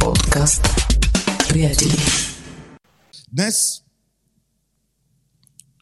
Подкаст. 0.00 0.62
Приятели. 1.48 1.96
Днес 3.32 3.82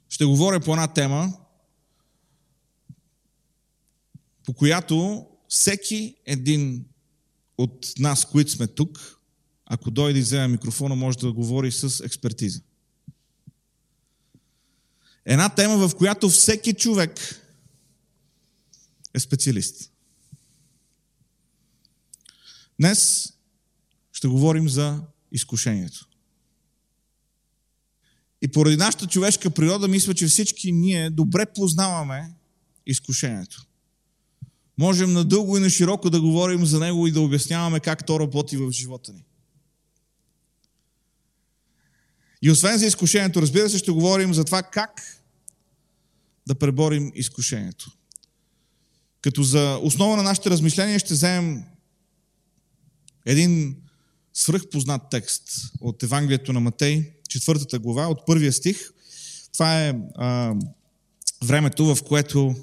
ще 0.08 0.24
говоря 0.24 0.60
по 0.60 0.72
една 0.72 0.92
тема, 0.92 1.32
по 4.44 4.54
която 4.54 5.26
всеки 5.48 6.16
един 6.26 6.84
от 7.58 7.92
нас, 7.98 8.24
които 8.24 8.50
сме 8.50 8.66
тук, 8.66 9.20
ако 9.66 9.90
дойде 9.90 10.18
и 10.18 10.22
вземе 10.22 10.48
микрофона, 10.48 10.94
може 10.94 11.18
да 11.18 11.32
говори 11.32 11.72
с 11.72 12.04
експертиза. 12.04 12.60
Една 15.24 15.48
тема, 15.48 15.88
в 15.88 15.96
която 15.96 16.28
всеки 16.28 16.74
човек 16.74 17.42
е 19.14 19.20
специалист. 19.20 19.92
Днес 22.80 23.32
ще 24.16 24.28
говорим 24.28 24.68
за 24.68 25.02
изкушението. 25.32 26.08
И 28.42 28.48
поради 28.48 28.76
нашата 28.76 29.06
човешка 29.06 29.50
природа, 29.50 29.88
мисля, 29.88 30.14
че 30.14 30.26
всички 30.26 30.72
ние 30.72 31.10
добре 31.10 31.46
познаваме 31.46 32.34
изкушението. 32.86 33.66
Можем 34.78 35.12
надълго 35.12 35.56
и 35.56 35.60
на 35.60 35.70
широко 35.70 36.10
да 36.10 36.20
говорим 36.20 36.66
за 36.66 36.80
него 36.80 37.06
и 37.06 37.12
да 37.12 37.20
обясняваме 37.20 37.80
как 37.80 38.06
то 38.06 38.20
работи 38.20 38.56
в 38.56 38.70
живота 38.70 39.12
ни. 39.12 39.24
И 42.42 42.50
освен 42.50 42.78
за 42.78 42.86
изкушението, 42.86 43.42
разбира 43.42 43.70
се, 43.70 43.78
ще 43.78 43.90
говорим 43.90 44.34
за 44.34 44.44
това 44.44 44.62
как 44.62 45.22
да 46.46 46.54
преборим 46.54 47.12
изкушението. 47.14 47.90
Като 49.20 49.42
за 49.42 49.78
основа 49.82 50.16
на 50.16 50.22
нашите 50.22 50.50
размишления 50.50 50.98
ще 50.98 51.14
вземем 51.14 51.64
един 53.24 53.76
свръхпознат 54.36 55.02
текст 55.10 55.50
от 55.80 56.02
Евангелието 56.02 56.52
на 56.52 56.60
Матей, 56.60 57.12
четвъртата 57.28 57.78
глава, 57.78 58.08
от 58.08 58.26
първия 58.26 58.52
стих. 58.52 58.90
Това 59.52 59.86
е 59.86 59.94
а, 60.14 60.54
времето, 61.44 61.94
в 61.94 62.02
което 62.02 62.54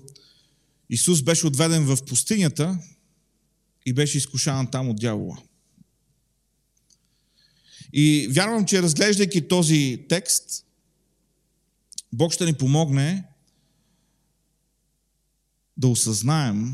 Исус 0.90 1.22
беше 1.22 1.48
отведен 1.48 1.86
в 1.86 1.98
пустинята 2.06 2.80
и 3.86 3.94
беше 3.94 4.18
изкушаван 4.18 4.72
там 4.72 4.90
от 4.90 5.00
дявола. 5.00 5.38
И 7.94 8.28
вярвам, 8.32 8.66
че 8.66 8.82
разглеждайки 8.82 9.48
този 9.48 10.06
текст, 10.10 10.66
Бог 12.14 12.34
ще 12.34 12.46
ни 12.46 12.54
помогне 12.54 13.24
да 15.78 15.88
осъзнаем 15.88 16.74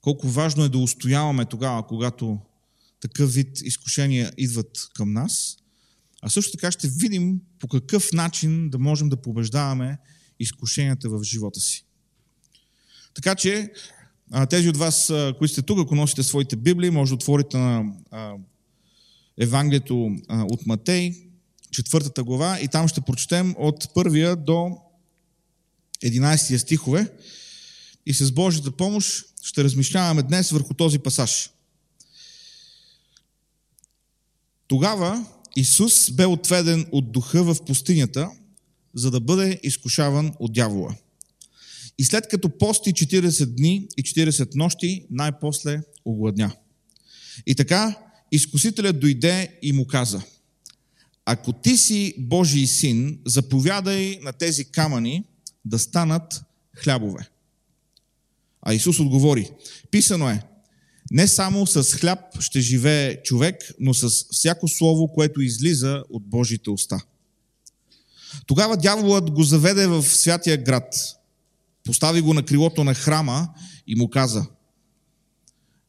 колко 0.00 0.28
важно 0.28 0.64
е 0.64 0.68
да 0.68 0.78
устояваме 0.78 1.44
тогава, 1.44 1.86
когато 1.86 2.38
такъв 3.00 3.34
вид 3.34 3.60
изкушения 3.60 4.32
идват 4.36 4.88
към 4.94 5.12
нас. 5.12 5.56
А 6.22 6.30
също 6.30 6.52
така 6.52 6.70
ще 6.70 6.88
видим 6.88 7.40
по 7.58 7.68
какъв 7.68 8.12
начин 8.12 8.70
да 8.70 8.78
можем 8.78 9.08
да 9.08 9.16
побеждаваме 9.16 9.98
изкушенията 10.40 11.08
в 11.08 11.22
живота 11.22 11.60
си. 11.60 11.84
Така 13.14 13.34
че, 13.34 13.72
тези 14.50 14.68
от 14.68 14.76
вас, 14.76 15.12
които 15.38 15.52
сте 15.52 15.62
тук, 15.62 15.78
ако 15.78 15.94
носите 15.94 16.22
своите 16.22 16.56
Библии, 16.56 16.90
може 16.90 17.10
да 17.10 17.14
отворите 17.14 17.58
на 17.58 17.84
Евангелието 19.38 20.16
от 20.28 20.66
Матей, 20.66 21.14
четвъртата 21.70 22.24
глава, 22.24 22.60
и 22.60 22.68
там 22.68 22.88
ще 22.88 23.00
прочетем 23.00 23.54
от 23.58 23.94
първия 23.94 24.36
до 24.36 24.78
11 26.04 26.56
стихове. 26.56 27.12
И 28.06 28.14
с 28.14 28.32
Божията 28.32 28.70
помощ 28.70 29.24
ще 29.42 29.64
размишляваме 29.64 30.22
днес 30.22 30.50
върху 30.50 30.74
този 30.74 30.98
пасаж. 30.98 31.50
Тогава 34.70 35.26
Исус 35.56 36.10
бе 36.10 36.26
отведен 36.26 36.86
от 36.92 37.12
духа 37.12 37.44
в 37.44 37.64
пустинята, 37.64 38.30
за 38.94 39.10
да 39.10 39.20
бъде 39.20 39.60
изкушаван 39.62 40.32
от 40.38 40.52
дявола. 40.52 40.94
И 41.98 42.04
след 42.04 42.28
като 42.28 42.58
пости 42.58 42.92
40 42.92 43.46
дни 43.46 43.88
и 43.96 44.02
40 44.02 44.54
нощи, 44.54 45.06
най-после 45.10 45.80
огладня. 46.04 46.52
И 47.46 47.54
така, 47.54 47.98
изкусителят 48.32 49.00
дойде 49.00 49.58
и 49.62 49.72
му 49.72 49.86
каза, 49.86 50.22
ако 51.24 51.52
ти 51.52 51.76
си 51.76 52.14
Божий 52.18 52.66
син, 52.66 53.18
заповядай 53.26 54.18
на 54.22 54.32
тези 54.32 54.64
камъни 54.64 55.24
да 55.64 55.78
станат 55.78 56.42
хлябове. 56.76 57.28
А 58.62 58.74
Исус 58.74 59.00
отговори, 59.00 59.50
писано 59.90 60.28
е, 60.30 60.42
не 61.10 61.28
само 61.28 61.66
с 61.66 61.84
хляб 61.84 62.40
ще 62.40 62.60
живее 62.60 63.22
човек, 63.22 63.56
но 63.80 63.94
с 63.94 64.08
всяко 64.30 64.68
слово, 64.68 65.12
което 65.12 65.40
излиза 65.40 66.02
от 66.10 66.26
Божите 66.26 66.70
уста. 66.70 67.04
Тогава 68.46 68.76
дяволът 68.76 69.30
го 69.30 69.42
заведе 69.42 69.86
в 69.86 70.02
святия 70.02 70.56
град, 70.56 70.94
постави 71.84 72.20
го 72.20 72.34
на 72.34 72.42
крилото 72.42 72.84
на 72.84 72.94
храма 72.94 73.48
и 73.86 73.94
му 73.94 74.10
каза, 74.10 74.46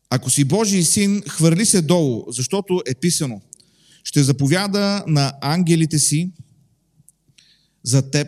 ако 0.09 0.29
си 0.29 0.43
Божий 0.43 0.83
син, 0.83 1.21
хвърли 1.21 1.65
се 1.65 1.81
долу, 1.81 2.25
защото 2.31 2.81
е 2.85 2.95
писано, 2.95 3.41
ще 4.03 4.23
заповяда 4.23 5.03
на 5.07 5.33
ангелите 5.41 5.99
си 5.99 6.31
за 7.83 8.11
теб 8.11 8.27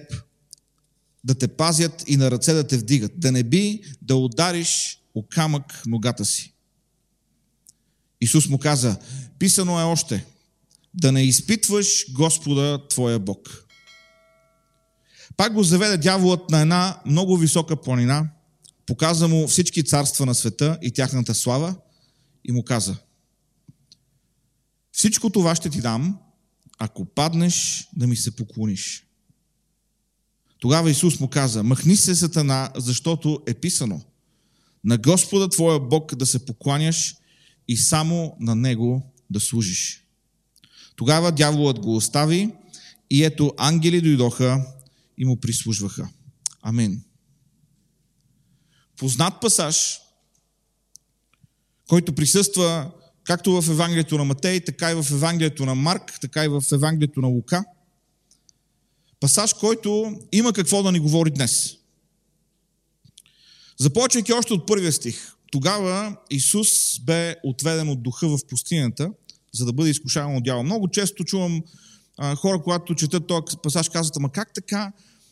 да 1.23 1.35
те 1.35 1.47
пазят 1.47 2.03
и 2.07 2.17
на 2.17 2.31
ръце 2.31 2.53
да 2.53 2.67
те 2.67 2.77
вдигат, 2.77 3.11
да 3.19 3.31
не 3.31 3.43
би 3.43 3.81
да 4.01 4.15
удариш 4.15 4.99
о 5.15 5.23
камък 5.29 5.83
ногата 5.85 6.25
си. 6.25 6.53
Исус 8.23 8.50
му 8.50 8.57
каза, 8.57 8.97
писано 9.39 9.79
е 9.79 9.84
още, 9.84 10.25
да 10.94 11.11
не 11.11 11.23
изпитваш 11.23 12.11
Господа 12.11 12.88
Твоя 12.88 13.19
Бог. 13.19 13.66
Пак 15.38 15.53
го 15.53 15.63
заведе 15.63 15.97
дяволът 15.97 16.50
на 16.50 16.61
една 16.61 17.01
много 17.06 17.38
висока 17.38 17.81
планина, 17.81 18.29
показа 18.85 19.28
му 19.28 19.47
всички 19.47 19.84
царства 19.84 20.25
на 20.25 20.35
света 20.35 20.78
и 20.81 20.91
тяхната 20.91 21.35
слава 21.35 21.75
и 22.45 22.51
му 22.51 22.63
каза, 22.63 22.95
всичко 24.91 25.29
това 25.29 25.55
ще 25.55 25.69
ти 25.69 25.81
дам, 25.81 26.19
ако 26.79 27.05
паднеш 27.05 27.88
да 27.95 28.07
ми 28.07 28.16
се 28.16 28.35
поклониш. 28.35 29.05
Тогава 30.59 30.91
Исус 30.91 31.19
му 31.19 31.28
каза, 31.28 31.63
махни 31.63 31.95
се, 31.95 32.16
Сатана, 32.16 32.72
защото 32.75 33.41
е 33.47 33.53
писано. 33.53 34.01
На 34.84 34.97
Господа 34.97 35.50
Твоя 35.50 35.79
Бог 35.79 36.16
да 36.16 36.25
се 36.25 36.45
покланяш 36.45 37.16
и 37.68 37.78
само 37.78 38.38
на 38.40 38.56
Него 38.56 39.13
да 39.29 39.40
служиш. 39.40 40.03
Тогава 40.96 41.31
дяволът 41.31 41.79
го 41.79 41.96
остави 41.96 42.50
и 43.09 43.24
ето 43.24 43.53
ангели 43.57 44.01
дойдоха 44.01 44.66
и 45.18 45.25
му 45.25 45.40
прислужваха. 45.40 46.09
Амин. 46.62 47.03
Познат 48.97 49.41
пасаж, 49.41 50.00
който 51.88 52.16
присъства 52.16 52.91
както 53.23 53.62
в 53.62 53.69
Евангелието 53.69 54.18
на 54.18 54.23
Матей, 54.23 54.59
така 54.59 54.91
и 54.91 54.96
в 54.96 55.06
Евангелието 55.12 55.66
на 55.66 55.75
Марк, 55.75 56.19
така 56.22 56.46
и 56.46 56.47
в 56.47 56.63
Евангелието 56.72 57.22
на 57.22 57.28
Лука– 57.28 57.63
Пасаж, 59.23 59.53
който 59.53 60.19
има 60.31 60.53
какво 60.53 60.84
да 60.84 60.91
ни 60.91 61.00
говори 61.00 61.31
днес. 61.31 61.78
Започвайки 63.79 64.34
още 64.34 64.53
от 64.53 64.68
първия 64.68 64.94
стих. 64.94 65.35
Тогава 65.53 66.16
Исус 66.30 67.00
бе 67.06 67.36
отведен 67.44 67.90
от 67.90 68.03
духа 68.03 68.28
в 68.28 68.40
пустинята, 68.50 69.12
за 69.53 69.66
да 69.66 69.74
бъде 69.74 69.90
изкушаван 69.90 70.36
от 70.36 70.44
дявола. 70.44 70.64
Много 70.64 70.88
често 70.88 71.24
чувам 71.24 71.64
а, 72.18 72.36
хора, 72.36 72.62
когато 72.64 72.96
четат 72.96 73.28
този 73.28 73.58
пасаж, 73.64 73.90
казват, 73.90 74.18
ама 74.18 74.31
как 74.31 74.53
така 74.53 74.91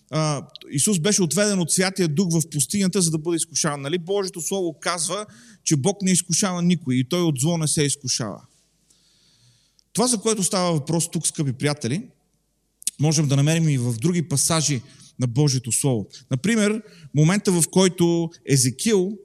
а, 0.10 0.48
Исус 0.72 1.00
беше 1.00 1.24
отведен 1.24 1.60
от 1.60 1.72
Святия 1.72 2.08
Дух 2.08 2.34
в 2.34 2.50
пустинята, 2.50 3.02
за 3.02 3.12
да 3.12 3.18
бъде 3.18 3.36
изкушаван. 3.36 3.82
Нали? 3.82 3.98
Божието 3.98 4.42
Слово 4.42 4.80
казва, 4.80 5.26
че 5.64 5.76
Бог 5.76 6.02
не 6.02 6.12
изкушава 6.12 6.62
никой 6.62 6.96
и 6.96 7.04
Той 7.04 7.22
от 7.22 7.40
зло 7.40 7.58
не 7.58 7.68
се 7.68 7.84
изкушава. 7.84 8.42
Това, 9.94 10.08
за 10.08 10.18
което 10.18 10.44
става 10.44 10.74
въпрос 10.74 11.12
тук, 11.12 11.28
скъпи 11.28 11.54
приятели, 11.54 12.08
можем 13.00 13.28
да 13.28 13.36
намерим 13.36 13.70
и 13.70 13.78
в 13.78 13.94
други 13.94 14.30
пасажи 14.30 14.82
на 15.20 15.28
Божието 15.28 15.72
Слово. 15.72 16.08
Например, 16.32 16.84
момента 17.16 17.52
в 17.52 17.64
който 17.72 18.30
Езекил 18.46 19.18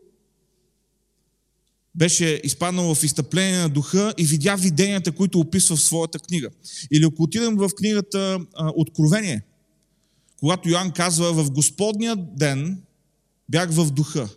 беше 1.97 2.41
изпаднал 2.45 2.95
в 2.95 3.03
изтъпление 3.03 3.59
на 3.59 3.69
духа 3.69 4.15
и 4.19 4.25
видя 4.25 4.57
виденията, 4.57 5.13
които 5.13 5.41
описва 5.41 5.77
в 5.77 5.83
своята 5.83 6.19
книга. 6.19 6.51
Или 6.93 7.05
ако 7.05 7.23
отидем 7.23 7.57
в 7.57 7.71
книгата 7.77 8.41
Откровение, 8.77 9.43
когато 10.41 10.69
Йоанн 10.69 10.93
казва, 10.93 11.33
в 11.33 11.51
Господния 11.51 12.17
ден 12.17 12.83
бях 13.49 13.71
в 13.71 13.91
духа 13.91 14.29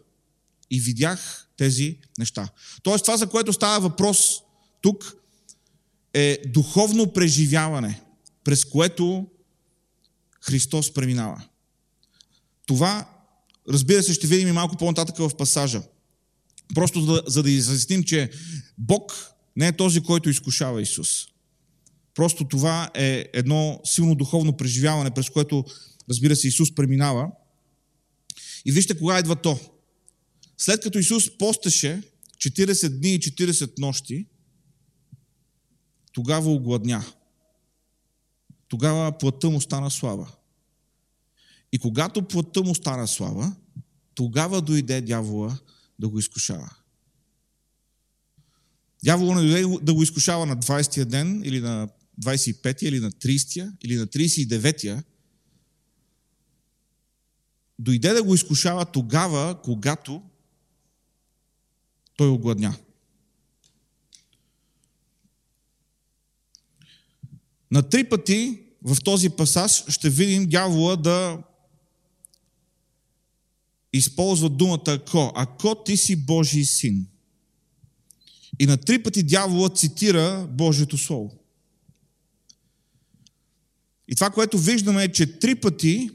и 0.72 0.80
видях 0.80 1.50
тези 1.58 1.98
неща. 2.18 2.50
Тоест 2.84 3.06
това, 3.06 3.18
за 3.18 3.28
което 3.28 3.54
става 3.54 3.80
въпрос 3.80 4.42
тук, 4.82 5.16
е 6.14 6.38
духовно 6.48 7.14
преживяване 7.14 8.02
през 8.44 8.66
което 8.66 9.28
Христос 10.42 10.94
преминава. 10.94 11.44
Това, 12.66 13.10
разбира 13.70 14.04
се, 14.04 14.14
ще 14.14 14.28
видим 14.28 14.48
и 14.48 14.52
малко 14.52 14.78
по-нататък 14.78 15.18
в 15.18 15.38
пасажа. 15.38 15.82
Просто 16.76 17.02
за, 17.02 17.24
за 17.28 17.44
да 17.44 17.52
изясним, 17.52 18.04
че 18.04 18.30
Бог 18.78 19.34
не 19.56 19.68
е 19.68 19.78
този, 19.78 20.02
който 20.02 20.30
изкушава 20.30 20.82
Исус. 20.82 21.28
Просто 22.14 22.48
това 22.48 22.92
е 22.96 23.26
едно 23.34 23.82
силно 23.84 24.16
духовно 24.16 24.58
преживяване, 24.58 25.12
през 25.12 25.30
което, 25.30 25.66
разбира 26.10 26.36
се, 26.36 26.48
Исус 26.48 26.76
преминава. 26.76 27.32
И 28.66 28.72
вижте 28.72 28.98
кога 28.98 29.20
идва 29.20 29.36
то. 29.36 29.60
След 30.58 30.82
като 30.82 31.00
Исус 31.00 31.38
постеше 31.38 32.02
40 32.38 32.90
дни 32.90 33.14
и 33.14 33.20
40 33.20 33.80
нощи, 33.80 34.26
тогава 36.12 36.52
огладня. 36.52 37.06
Тогава 38.68 39.18
плътта 39.18 39.50
му 39.50 39.62
стана 39.62 39.92
слава. 39.92 40.32
И 41.72 41.80
когато 41.80 42.28
плътта 42.28 42.62
му 42.62 42.76
стана 42.76 43.08
слава, 43.08 43.56
тогава 44.16 44.62
дойде 44.62 45.02
дявола 45.02 45.60
да 46.00 46.10
го 46.10 46.20
изкушава. 46.20 46.70
Дявола 49.04 49.36
не 49.36 49.42
дойде 49.42 49.78
да 49.82 49.94
го 49.94 50.04
изкушава 50.04 50.46
на 50.46 50.58
20-я 50.58 51.06
ден, 51.06 51.42
или 51.46 51.60
на 51.60 51.90
25-я, 52.22 52.90
или 52.90 53.00
на 53.00 53.12
30-я, 53.12 53.78
или 53.82 53.96
на 53.96 54.08
39-я. 54.08 55.04
Дойде 57.80 58.14
да 58.14 58.24
го 58.24 58.36
изкушава 58.36 58.86
тогава, 58.86 59.62
когато 59.62 60.22
той 62.18 62.30
огладня. 62.30 62.78
На 67.72 67.90
три 67.90 68.10
пъти 68.10 68.62
в 68.84 68.98
този 69.04 69.30
пасаж 69.30 69.84
ще 69.88 70.10
видим 70.10 70.50
дявола 70.50 70.96
да 70.96 71.44
използва 73.94 74.50
думата 74.50 74.84
ако. 74.88 75.32
Ако 75.36 75.84
ти 75.84 75.98
си 75.98 76.16
Божий 76.16 76.64
син. 76.64 77.08
И 78.60 78.66
на 78.66 78.78
три 78.78 79.04
пъти 79.04 79.24
дявола 79.24 79.70
цитира 79.70 80.48
Божието 80.52 80.98
Слово. 80.98 81.40
И 84.08 84.16
това, 84.16 84.30
което 84.30 84.58
виждаме 84.58 85.04
е, 85.04 85.12
че 85.12 85.40
три 85.40 85.56
пъти 85.56 86.10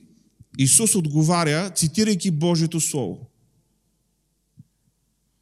Исус 0.59 0.95
отговаря, 0.95 1.71
цитирайки 1.71 2.31
Божието 2.31 2.81
Слово. 2.81 3.31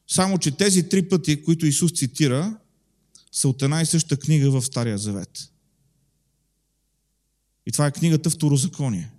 Само, 0.09 0.39
че 0.39 0.51
тези 0.51 0.89
три 0.89 1.09
пъти, 1.09 1.43
които 1.43 1.67
Исус 1.67 1.93
цитира, 1.93 2.59
са 3.33 3.49
от 3.49 3.63
една 3.63 3.83
и 3.83 3.87
съща 3.87 4.17
книга 4.17 4.51
в 4.51 4.63
Стария 4.63 4.99
Завет. 4.99 5.51
И 7.67 7.73
това 7.73 7.87
е 7.87 7.93
книгата 7.93 8.31
Второзаконие. 8.31 9.12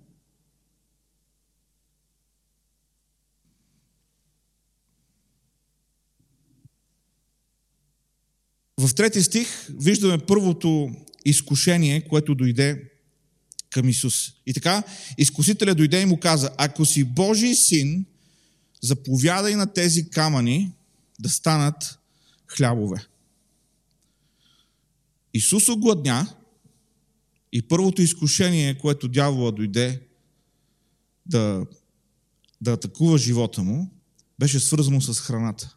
В 8.80 8.94
трети 8.94 9.22
стих 9.22 9.68
виждаме 9.70 10.18
първото 10.18 10.90
изкушение, 11.24 12.08
което 12.08 12.34
дойде 12.34 12.90
към 13.70 13.88
Исус. 13.88 14.32
И 14.46 14.54
така, 14.54 14.82
изкусителя 15.18 15.74
дойде 15.74 16.00
и 16.00 16.06
му 16.06 16.20
каза, 16.20 16.50
ако 16.58 16.84
си 16.84 17.04
Божий 17.04 17.54
син, 17.54 18.06
заповядай 18.82 19.54
на 19.54 19.72
тези 19.72 20.10
камъни 20.10 20.72
да 21.20 21.28
станат 21.28 21.98
хлябове. 22.46 23.06
Исус 25.34 25.68
огладня 25.68 26.34
и 27.52 27.62
първото 27.62 28.02
изкушение, 28.02 28.78
което 28.78 29.08
дявола 29.08 29.52
дойде 29.52 30.00
да, 31.26 31.66
да 32.60 32.72
атакува 32.72 33.18
живота 33.18 33.62
му, 33.62 33.90
беше 34.38 34.60
свързано 34.60 35.00
с 35.00 35.20
храната. 35.20 35.76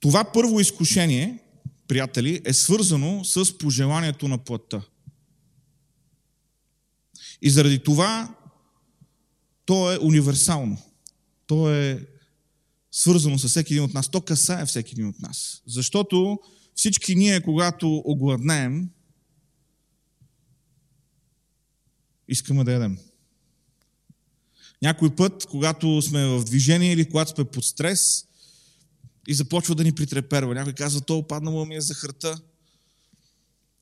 Това 0.00 0.32
първо 0.32 0.60
изкушение, 0.60 1.38
приятели, 1.88 2.40
е 2.44 2.52
свързано 2.52 3.24
с 3.24 3.58
пожеланието 3.58 4.28
на 4.28 4.38
плътта. 4.38 4.82
И 7.42 7.50
заради 7.50 7.78
това 7.78 8.34
то 9.64 9.92
е 9.92 9.98
универсално. 9.98 10.82
То 11.46 11.74
е 11.74 12.06
свързано 12.92 13.38
с 13.38 13.48
всеки 13.48 13.72
един 13.72 13.84
от 13.84 13.94
нас. 13.94 14.08
То 14.08 14.20
касае 14.20 14.66
всеки 14.66 14.92
един 14.92 15.08
от 15.08 15.20
нас. 15.20 15.62
Защото 15.66 16.38
всички 16.74 17.14
ние, 17.14 17.40
когато 17.40 18.02
огладнеем, 18.04 18.90
искаме 22.28 22.64
да 22.64 22.72
ядем. 22.72 22.98
Някой 24.82 25.16
път, 25.16 25.46
когато 25.46 26.02
сме 26.02 26.26
в 26.26 26.44
движение 26.44 26.92
или 26.92 27.08
когато 27.08 27.30
сме 27.30 27.44
под 27.44 27.64
стрес 27.64 28.26
и 29.28 29.34
започва 29.34 29.74
да 29.74 29.84
ни 29.84 29.92
притреперва. 29.92 30.54
Някой 30.54 30.72
казва, 30.72 31.00
то 31.00 31.18
опаднало 31.18 31.66
ми 31.66 31.76
е 31.76 31.80
захарта. 31.80 32.40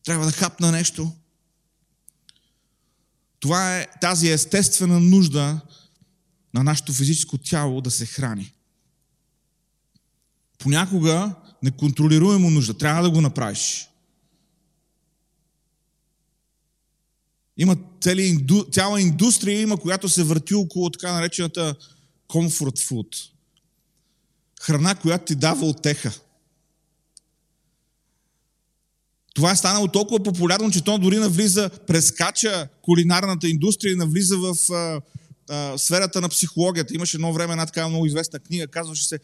Трябва 0.05 0.27
да 0.27 0.33
хапна 0.33 0.73
нещо. 0.73 1.13
Това 3.41 3.79
е 3.79 3.87
тази 4.01 4.31
естествена 4.31 5.01
нужда 5.01 5.61
на 6.55 6.63
нашето 6.65 6.93
физическо 6.93 7.39
тяло 7.39 7.81
да 7.81 7.91
се 7.91 8.07
храни. 8.07 8.55
Понякога 10.59 11.35
неконтролируемо 11.63 12.51
нужда. 12.51 12.79
Трябва 12.79 13.03
да 13.03 13.11
го 13.11 13.21
направиш. 13.21 13.89
Има 17.57 17.77
цели, 18.01 18.47
цяла 18.73 19.01
индустрия, 19.01 19.61
има, 19.61 19.77
която 19.77 20.09
се 20.09 20.25
върти 20.25 20.55
около 20.55 20.91
така 20.91 21.13
наречената 21.13 21.75
comfort 22.29 22.79
food. 22.79 23.31
Храна, 24.61 24.95
която 24.95 25.25
ти 25.25 25.35
дава 25.35 25.67
отеха. 25.67 26.13
Това 29.35 29.53
е 29.53 29.57
станало 29.57 29.89
толкова 29.89 30.23
популярно, 30.23 30.71
че 30.71 30.85
то 30.85 30.99
дори 30.99 31.17
навлиза, 31.17 31.71
прескача 31.87 32.69
кулинарната 32.83 33.49
индустрия 33.49 33.93
и 33.93 33.97
навлиза 33.97 34.39
в 34.39 34.73
а, 34.73 35.01
а, 35.49 35.79
сферата 35.79 36.21
на 36.21 36.29
психологията. 36.29 36.95
Имаше 36.95 37.17
едно 37.17 37.33
време 37.33 37.53
една 37.53 37.67
такава 37.67 37.89
много 37.89 38.07
известна 38.07 38.39
книга, 38.39 38.67
казваше 38.67 39.07
се 39.07 39.19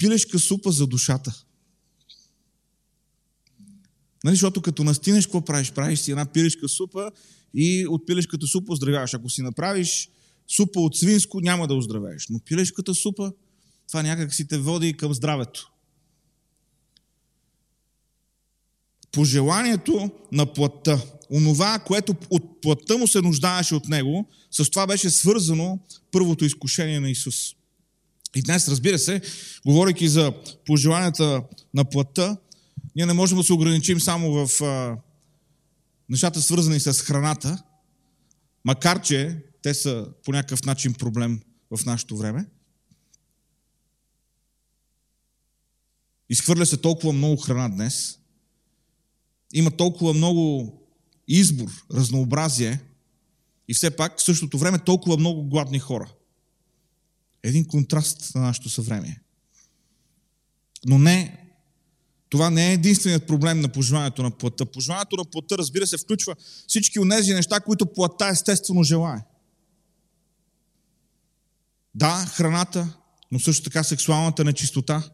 Пилешка 0.00 0.38
супа 0.38 0.72
за 0.72 0.86
душата. 0.86 1.44
Нали, 4.24 4.34
защото 4.34 4.62
като 4.62 4.84
настинеш, 4.84 5.26
какво 5.26 5.44
правиш? 5.44 5.72
Правиш 5.72 5.98
си 5.98 6.10
една 6.10 6.26
пилешка 6.26 6.68
супа 6.68 7.10
и 7.54 7.86
от 7.86 8.06
пилешката 8.06 8.46
супа 8.46 8.72
оздравяваш. 8.72 9.14
Ако 9.14 9.30
си 9.30 9.42
направиш 9.42 10.10
супа 10.48 10.80
от 10.80 10.96
свинско, 10.96 11.40
няма 11.40 11.68
да 11.68 11.74
оздравееш. 11.74 12.26
Но 12.30 12.38
пилешката 12.38 12.94
супа, 12.94 13.32
това 13.90 14.02
някак 14.02 14.34
си 14.34 14.48
те 14.48 14.58
води 14.58 14.96
към 14.96 15.14
здравето. 15.14 15.72
Пожеланието 19.12 20.10
на 20.32 20.52
плътта, 20.52 21.00
онова, 21.30 21.78
което 21.78 22.14
от 22.30 22.60
плътта 22.60 22.96
му 22.96 23.06
се 23.06 23.20
нуждаеше 23.20 23.74
от 23.74 23.88
него, 23.88 24.28
с 24.50 24.70
това 24.70 24.86
беше 24.86 25.10
свързано 25.10 25.78
първото 26.12 26.44
изкушение 26.44 27.00
на 27.00 27.10
Исус. 27.10 27.54
И 28.34 28.42
днес, 28.42 28.68
разбира 28.68 28.98
се, 28.98 29.20
говоряки 29.66 30.08
за 30.08 30.32
пожеланията 30.66 31.42
на 31.74 31.84
плътта, 31.84 32.36
ние 32.96 33.06
не 33.06 33.12
можем 33.12 33.38
да 33.38 33.44
се 33.44 33.52
ограничим 33.52 34.00
само 34.00 34.32
в 34.46 34.62
а, 34.62 34.96
нещата 36.08 36.42
свързани 36.42 36.80
с 36.80 36.92
храната, 36.92 37.62
макар 38.64 39.02
че 39.02 39.38
те 39.62 39.74
са 39.74 40.06
по 40.24 40.32
някакъв 40.32 40.64
начин 40.64 40.94
проблем 40.94 41.40
в 41.70 41.84
нашето 41.84 42.16
време. 42.16 42.46
Изхвърля 46.30 46.66
се 46.66 46.76
толкова 46.76 47.12
много 47.12 47.36
храна 47.36 47.68
днес. 47.68 48.18
Има 49.52 49.70
толкова 49.70 50.14
много 50.14 50.72
избор, 51.28 51.84
разнообразие 51.94 52.80
и 53.68 53.74
все 53.74 53.96
пак 53.96 54.18
в 54.18 54.22
същото 54.22 54.58
време 54.58 54.78
толкова 54.78 55.16
много 55.16 55.48
гладни 55.48 55.78
хора. 55.78 56.12
Един 57.42 57.64
контраст 57.64 58.34
на 58.34 58.40
нашето 58.40 58.68
съвремие. 58.68 59.20
Но 60.86 60.98
не, 60.98 61.46
това 62.28 62.50
не 62.50 62.70
е 62.70 62.72
единственият 62.72 63.26
проблем 63.26 63.60
на 63.60 63.68
пожеланието 63.68 64.22
на 64.22 64.30
плътта. 64.30 64.66
Пожеланието 64.66 65.16
на 65.16 65.24
плътта, 65.24 65.58
разбира 65.58 65.86
се, 65.86 65.98
включва 65.98 66.36
всички 66.66 67.00
от 67.00 67.10
тези 67.10 67.34
неща, 67.34 67.60
които 67.60 67.92
плътта 67.92 68.28
естествено 68.28 68.82
желае. 68.82 69.22
Да, 71.94 72.26
храната, 72.26 72.96
но 73.32 73.38
също 73.38 73.64
така 73.64 73.84
сексуалната 73.84 74.44
нечистота, 74.44 75.10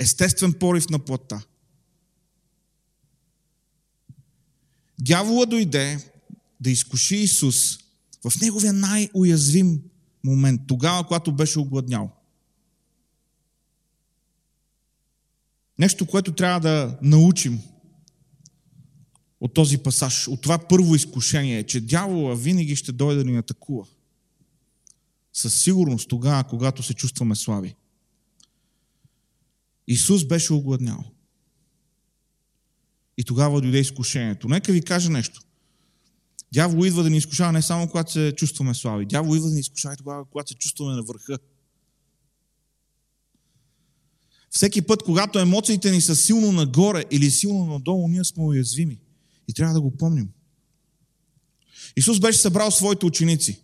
естествен 0.00 0.52
порив 0.52 0.88
на 0.88 0.98
плътта. 0.98 1.42
Дявола 5.00 5.46
дойде 5.46 6.12
да 6.60 6.70
изкуши 6.70 7.16
Исус 7.16 7.78
в 8.24 8.40
неговия 8.40 8.72
най-уязвим 8.72 9.82
момент, 10.24 10.60
тогава, 10.66 11.06
когато 11.06 11.32
беше 11.32 11.58
огладнял. 11.58 12.10
Нещо, 15.78 16.06
което 16.06 16.34
трябва 16.34 16.60
да 16.60 16.98
научим 17.02 17.60
от 19.40 19.54
този 19.54 19.78
пасаж, 19.78 20.28
от 20.28 20.40
това 20.40 20.58
първо 20.58 20.94
изкушение 20.94 21.58
е, 21.58 21.66
че 21.66 21.80
дявола 21.80 22.34
винаги 22.34 22.76
ще 22.76 22.92
дойде 22.92 23.24
да 23.24 23.30
ни 23.30 23.36
атакува. 23.36 23.86
Със 25.32 25.62
сигурност 25.62 26.08
тогава, 26.08 26.44
когато 26.44 26.82
се 26.82 26.94
чувстваме 26.94 27.36
слаби. 27.36 27.74
Исус 29.86 30.24
беше 30.24 30.52
огладнял. 30.52 31.04
И 33.16 33.24
тогава 33.24 33.60
дойде 33.60 33.78
изкушението. 33.78 34.48
Нека 34.48 34.72
ви 34.72 34.82
кажа 34.82 35.10
нещо. 35.10 35.40
Дявол 36.52 36.84
идва 36.84 37.02
да 37.02 37.10
ни 37.10 37.16
изкушава 37.16 37.52
не 37.52 37.62
само 37.62 37.88
когато 37.88 38.12
се 38.12 38.34
чувстваме 38.36 38.74
слаби. 38.74 39.06
Дявол 39.06 39.36
идва 39.36 39.48
да 39.48 39.54
ни 39.54 39.60
изкушава 39.60 39.94
и 39.94 39.96
тогава, 39.96 40.24
когато 40.24 40.48
се 40.48 40.54
чувстваме 40.54 40.94
на 40.94 41.02
върха. 41.02 41.38
Всеки 44.50 44.82
път, 44.82 45.02
когато 45.02 45.38
емоциите 45.38 45.90
ни 45.90 46.00
са 46.00 46.16
силно 46.16 46.52
нагоре 46.52 47.04
или 47.10 47.30
силно 47.30 47.66
надолу, 47.66 48.08
ние 48.08 48.24
сме 48.24 48.44
уязвими. 48.44 49.00
И 49.48 49.54
трябва 49.54 49.74
да 49.74 49.80
го 49.80 49.96
помним. 49.96 50.28
Исус 51.96 52.20
беше 52.20 52.38
събрал 52.38 52.70
своите 52.70 53.06
ученици. 53.06 53.62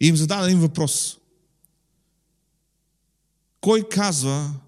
И 0.00 0.06
им 0.06 0.16
зададе 0.16 0.46
един 0.46 0.60
въпрос. 0.60 1.19
Кой 3.60 3.88
казва, 3.88 4.60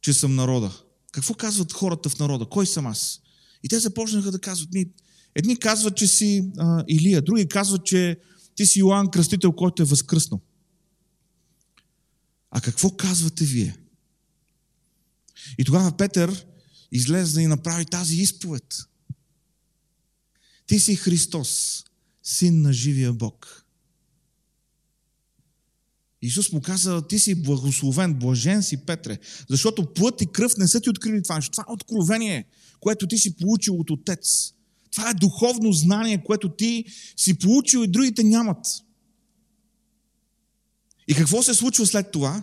че 0.00 0.12
съм 0.12 0.34
народа? 0.34 0.82
Какво 1.12 1.34
казват 1.34 1.72
хората 1.72 2.08
в 2.08 2.18
народа? 2.18 2.46
Кой 2.46 2.66
съм 2.66 2.86
аз? 2.86 3.20
И 3.62 3.68
те 3.68 3.78
започнаха 3.78 4.30
да 4.30 4.40
казват 4.40 4.72
ми. 4.72 4.86
Едни 5.34 5.58
казват, 5.58 5.96
че 5.96 6.06
си 6.06 6.50
а, 6.58 6.84
Илия, 6.88 7.22
други 7.22 7.48
казват, 7.48 7.84
че 7.84 8.20
ти 8.54 8.66
си 8.66 8.78
Йоанн 8.78 9.10
Кръстител, 9.10 9.52
който 9.52 9.82
е 9.82 9.86
възкръснал. 9.86 10.40
А 12.50 12.60
какво 12.60 12.96
казвате 12.96 13.44
вие? 13.44 13.76
И 15.58 15.64
тогава 15.64 15.96
Петър 15.96 16.46
излезе 16.92 17.42
и 17.42 17.46
направи 17.46 17.84
тази 17.84 18.16
изповед. 18.16 18.76
Ти 20.66 20.80
си 20.80 20.96
Христос, 20.96 21.84
син 22.22 22.60
на 22.60 22.72
живия 22.72 23.12
Бог. 23.12 23.66
Исус 26.22 26.52
му 26.52 26.60
каза, 26.60 27.08
ти 27.08 27.18
си 27.18 27.42
благословен, 27.42 28.14
блажен 28.14 28.62
си, 28.62 28.76
Петре, 28.76 29.18
защото 29.48 29.94
плът 29.94 30.20
и 30.20 30.26
кръв 30.26 30.56
не 30.56 30.68
са 30.68 30.80
ти 30.80 30.90
открили 30.90 31.22
това 31.22 31.36
нещо. 31.36 31.50
Това 31.50 31.64
е 31.68 31.72
откровение, 31.72 32.44
което 32.80 33.08
ти 33.08 33.18
си 33.18 33.36
получил 33.36 33.74
от 33.74 33.90
Отец. 33.90 34.52
Това 34.90 35.10
е 35.10 35.14
духовно 35.14 35.72
знание, 35.72 36.22
което 36.24 36.48
ти 36.48 36.84
си 37.16 37.38
получил 37.38 37.78
и 37.78 37.88
другите 37.88 38.22
нямат. 38.22 38.66
И 41.08 41.14
какво 41.14 41.42
се 41.42 41.54
случва 41.54 41.86
след 41.86 42.12
това? 42.12 42.42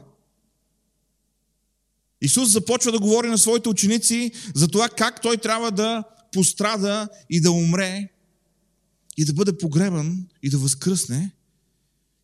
Исус 2.22 2.50
започва 2.50 2.92
да 2.92 3.00
говори 3.00 3.28
на 3.28 3.38
своите 3.38 3.70
ученици 3.70 4.32
за 4.56 4.68
това 4.68 4.90
как 4.90 5.22
той 5.22 5.38
трябва 5.38 5.72
да 5.72 6.04
пострада 6.32 7.10
и 7.30 7.42
да 7.42 7.52
умре 7.52 8.10
и 9.18 9.26
да 9.26 9.34
бъде 9.34 9.58
погребан 9.58 10.28
и 10.44 10.50
да 10.50 10.58
възкръсне. 10.58 11.32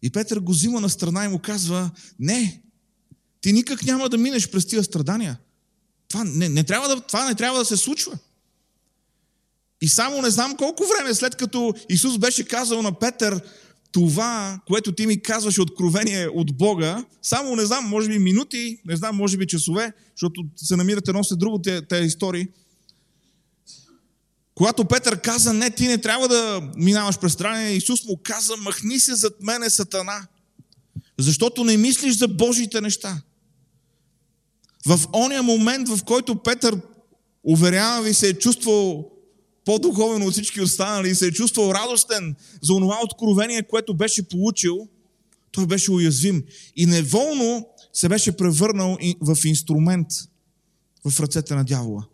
И 0.03 0.09
Петър 0.09 0.39
го 0.39 0.51
взима 0.51 0.81
на 0.81 0.89
страна 0.89 1.25
и 1.25 1.27
му 1.27 1.39
казва, 1.39 1.91
не, 2.19 2.61
ти 3.41 3.53
никак 3.53 3.83
няма 3.83 4.09
да 4.09 4.17
минеш 4.17 4.49
през 4.49 4.65
тия 4.65 4.83
страдания. 4.83 5.39
Това 6.07 6.23
не, 6.23 6.49
не 6.49 6.63
трябва 6.63 6.87
да, 6.87 7.01
това 7.01 7.29
не 7.29 7.35
трябва 7.35 7.59
да 7.59 7.65
се 7.65 7.77
случва. 7.77 8.17
И 9.81 9.87
само 9.87 10.21
не 10.21 10.29
знам 10.29 10.57
колко 10.57 10.83
време 10.83 11.13
след 11.13 11.35
като 11.35 11.73
Исус 11.89 12.17
беше 12.17 12.47
казал 12.47 12.81
на 12.81 12.99
Петър, 12.99 13.41
това, 13.91 14.59
което 14.67 14.91
ти 14.91 15.07
ми 15.07 15.21
казваш 15.21 15.59
откровение 15.59 16.27
от 16.27 16.57
Бога, 16.57 17.05
само 17.21 17.55
не 17.55 17.65
знам, 17.65 17.85
може 17.85 18.09
би 18.09 18.19
минути, 18.19 18.77
не 18.85 18.95
знам, 18.95 19.15
може 19.15 19.37
би 19.37 19.47
часове, 19.47 19.93
защото 20.15 20.45
се 20.55 20.75
намират 20.75 21.07
едно 21.07 21.23
след 21.23 21.39
друго 21.39 21.61
тези 21.89 22.05
истории. 22.05 22.47
Когато 24.55 24.85
Петър 24.85 25.21
каза, 25.21 25.53
не, 25.53 25.71
ти 25.71 25.87
не 25.87 25.97
трябва 25.97 26.27
да 26.27 26.69
минаваш 26.75 27.19
през 27.19 27.33
страдания, 27.33 27.71
Исус 27.71 28.05
му 28.05 28.19
каза, 28.23 28.57
махни 28.57 28.99
се 28.99 29.15
зад 29.15 29.33
мене, 29.41 29.69
Сатана, 29.69 30.27
защото 31.19 31.63
не 31.63 31.77
мислиш 31.77 32.17
за 32.17 32.27
Божите 32.27 32.81
неща. 32.81 33.21
В 34.85 34.99
ония 35.13 35.43
момент, 35.43 35.89
в 35.89 36.03
който 36.03 36.43
Петър, 36.43 36.81
уверявам 37.43 38.03
ви, 38.03 38.13
се 38.13 38.29
е 38.29 38.33
чувствал 38.33 39.09
по-духовен 39.65 40.23
от 40.23 40.33
всички 40.33 40.61
останали 40.61 41.09
и 41.09 41.15
се 41.15 41.27
е 41.27 41.31
чувствал 41.31 41.71
радостен 41.71 42.35
за 42.61 42.73
онова 42.73 42.99
откровение, 43.03 43.63
което 43.63 43.93
беше 43.93 44.29
получил, 44.29 44.87
той 45.51 45.65
беше 45.65 45.91
уязвим. 45.91 46.43
И 46.75 46.85
неволно 46.85 47.67
се 47.93 48.09
беше 48.09 48.37
превърнал 48.37 48.97
в 49.21 49.37
инструмент 49.45 50.07
в 51.05 51.19
ръцете 51.19 51.55
на 51.55 51.63
дявола. 51.63 52.05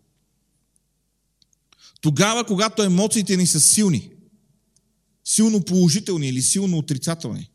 Тогава, 2.02 2.46
когато 2.46 2.84
емоциите 2.84 3.38
ни 3.38 3.48
са 3.48 3.60
силни, 3.60 4.12
силно 5.24 5.66
положителни 5.66 6.28
или 6.28 6.42
силно 6.42 6.78
отрицателни, 6.78 7.52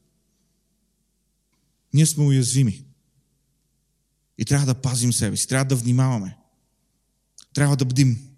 ние 1.93 2.07
сме 2.07 2.25
уязвими. 2.25 2.85
И 4.39 4.45
трябва 4.45 4.67
да 4.67 4.75
пазим 4.75 5.13
себе 5.13 5.37
си, 5.37 5.49
трябва 5.49 5.65
да 5.65 5.77
внимаваме. 5.77 6.37
Трябва 7.55 7.77
да 7.77 7.85
бдим. 7.85 8.35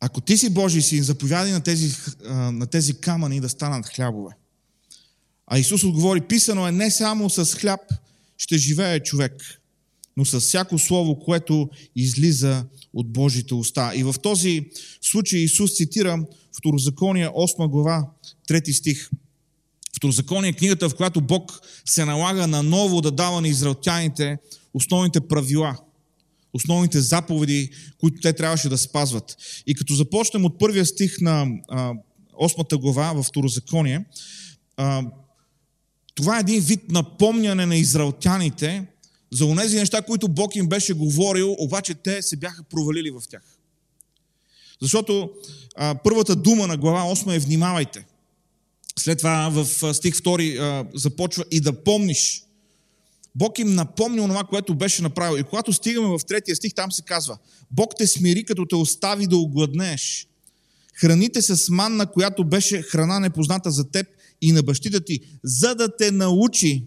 Ако 0.00 0.20
ти 0.20 0.38
си 0.38 0.50
Божий 0.50 0.82
син, 0.82 1.02
заповядай 1.02 1.52
на 1.52 1.60
тези, 1.60 1.96
на 2.30 2.66
тези 2.66 3.00
камъни 3.00 3.40
да 3.40 3.48
станат 3.48 3.86
хлябове. 3.86 4.36
А 5.46 5.58
Исус 5.58 5.84
отговори, 5.84 6.20
писано 6.20 6.66
е 6.66 6.72
не 6.72 6.90
само 6.90 7.30
с 7.30 7.54
хляб 7.54 7.80
ще 8.36 8.58
живее 8.58 9.00
човек, 9.00 9.62
но 10.16 10.24
с 10.24 10.40
всяко 10.40 10.78
слово, 10.78 11.18
което 11.18 11.68
излиза 11.96 12.64
от 12.94 13.12
Божите 13.12 13.54
уста. 13.54 13.92
И 13.94 14.02
в 14.02 14.14
този 14.22 14.66
случай 15.02 15.40
Исус 15.40 15.76
цитира 15.76 16.26
Второзакония 16.58 17.30
8 17.30 17.68
глава, 17.68 18.10
3 18.48 18.72
стих. 18.72 19.10
Второзакония 19.96 20.48
е 20.48 20.52
книгата, 20.52 20.88
в 20.88 20.94
която 20.94 21.20
Бог 21.20 21.60
се 21.84 22.04
налага 22.04 22.46
наново 22.46 23.00
да 23.00 23.10
дава 23.10 23.40
на 23.40 23.48
израелтяните 23.48 24.38
основните 24.74 25.20
правила– 25.20 25.76
основните 26.54 27.00
заповеди, 27.00 27.70
които 27.98 28.20
те 28.20 28.32
трябваше 28.32 28.68
да 28.68 28.78
спазват. 28.78 29.36
И 29.66 29.74
като 29.74 29.94
започнем 29.94 30.44
от 30.44 30.58
първия 30.58 30.86
стих 30.86 31.20
на 31.20 31.46
а, 31.68 31.92
8 32.42 32.80
глава 32.80 33.12
в 33.12 33.22
Второзаконие, 33.22 34.04
а, 34.76 35.02
това 36.14 36.36
е 36.36 36.40
един 36.40 36.60
вид 36.60 36.90
напомняне 36.90 37.66
на 37.66 37.76
израелтяните 37.76 38.86
за 39.34 39.46
онези 39.46 39.76
неща, 39.76 40.02
които 40.02 40.28
Бог 40.28 40.56
им 40.56 40.66
беше 40.68 40.92
говорил, 40.92 41.56
обаче 41.58 41.94
те 41.94 42.22
се 42.22 42.36
бяха 42.36 42.62
провалили 42.62 43.10
в 43.10 43.22
тях. 43.30 43.42
Защото 44.82 45.30
а, 45.76 45.94
първата 46.04 46.36
дума 46.36 46.66
на 46.66 46.76
глава 46.76 47.14
8 47.16 47.36
е 47.36 47.38
внимавайте. 47.38 48.06
След 48.98 49.18
това 49.18 49.48
в 49.48 49.94
стих 49.94 50.14
2 50.14 50.58
а, 50.58 50.86
започва 50.94 51.44
и 51.50 51.60
да 51.60 51.84
помниш. 51.84 52.44
Бог 53.34 53.58
им 53.58 53.74
напомни 53.74 54.20
онова, 54.20 54.44
което 54.44 54.74
беше 54.74 55.02
направил. 55.02 55.40
И 55.40 55.44
когато 55.44 55.72
стигаме 55.72 56.08
в 56.08 56.24
третия 56.28 56.56
стих, 56.56 56.74
там 56.74 56.92
се 56.92 57.02
казва, 57.02 57.38
Бог 57.70 57.92
те 57.98 58.06
смири, 58.06 58.44
като 58.44 58.66
те 58.66 58.74
остави 58.74 59.26
да 59.26 59.36
огладнееш. 59.36 60.28
Храните 60.94 61.42
с 61.42 61.68
манна, 61.70 62.06
която 62.12 62.44
беше 62.44 62.82
храна 62.82 63.20
непозната 63.20 63.70
за 63.70 63.90
теб 63.90 64.06
и 64.42 64.52
на 64.52 64.62
бащите 64.62 65.04
ти, 65.04 65.20
за 65.44 65.74
да 65.74 65.96
те 65.96 66.10
научи, 66.10 66.84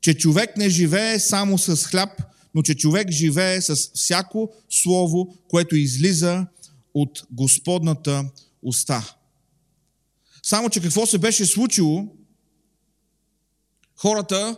че 0.00 0.14
човек 0.14 0.56
не 0.56 0.68
живее 0.68 1.18
само 1.18 1.58
с 1.58 1.76
хляб, 1.76 2.22
но 2.54 2.62
че 2.62 2.74
човек 2.74 3.10
живее 3.10 3.60
с 3.60 3.76
всяко 3.94 4.52
слово, 4.70 5.36
което 5.48 5.76
излиза 5.76 6.46
от 6.94 7.22
Господната 7.30 8.24
уста. 8.62 9.14
Само, 10.42 10.70
че 10.70 10.80
какво 10.80 11.06
се 11.06 11.18
беше 11.18 11.46
случило? 11.46 12.06
Хората 13.96 14.56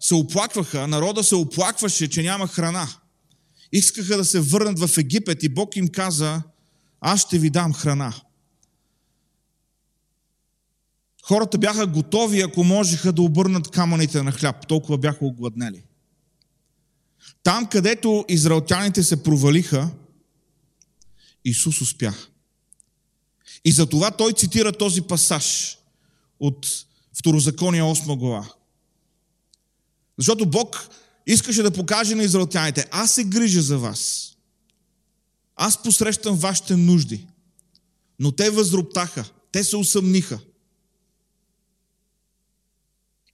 се 0.00 0.14
оплакваха, 0.14 0.88
народа 0.88 1.24
се 1.24 1.34
оплакваше, 1.34 2.08
че 2.08 2.22
няма 2.22 2.48
храна. 2.48 2.88
Искаха 3.72 4.16
да 4.16 4.24
се 4.24 4.40
върнат 4.40 4.78
в 4.78 4.98
Египет 4.98 5.42
и 5.42 5.48
Бог 5.48 5.76
им 5.76 5.88
каза, 5.88 6.42
аз 7.00 7.20
ще 7.20 7.38
ви 7.38 7.50
дам 7.50 7.74
храна. 7.74 8.14
Хората 11.28 11.58
бяха 11.58 11.86
готови, 11.86 12.40
ако 12.40 12.64
можеха 12.64 13.12
да 13.12 13.22
обърнат 13.22 13.68
камъните 13.68 14.22
на 14.22 14.32
хляб. 14.32 14.66
Толкова 14.66 14.98
бяха 14.98 15.24
огладнели. 15.24 15.82
Там, 17.42 17.66
където 17.66 18.24
израелтяните 18.28 19.02
се 19.02 19.22
провалиха, 19.22 19.90
Исус 21.44 21.80
успя. 21.80 22.14
И 23.64 23.72
затова 23.72 24.10
той 24.10 24.32
цитира 24.32 24.72
този 24.72 25.02
пасаж 25.02 25.78
от 26.40 26.66
Второзакония 27.18 27.84
8 27.84 28.16
глава. 28.18 28.48
Защото 30.18 30.46
Бог 30.46 30.88
искаше 31.26 31.62
да 31.62 31.70
покаже 31.70 32.14
на 32.14 32.22
израелтяните, 32.22 32.88
аз 32.90 33.12
се 33.12 33.24
грижа 33.24 33.62
за 33.62 33.78
вас. 33.78 34.32
Аз 35.56 35.82
посрещам 35.82 36.36
вашите 36.36 36.76
нужди. 36.76 37.26
Но 38.18 38.32
те 38.32 38.50
възроптаха, 38.50 39.24
те 39.52 39.64
се 39.64 39.76
усъмниха. 39.76 40.38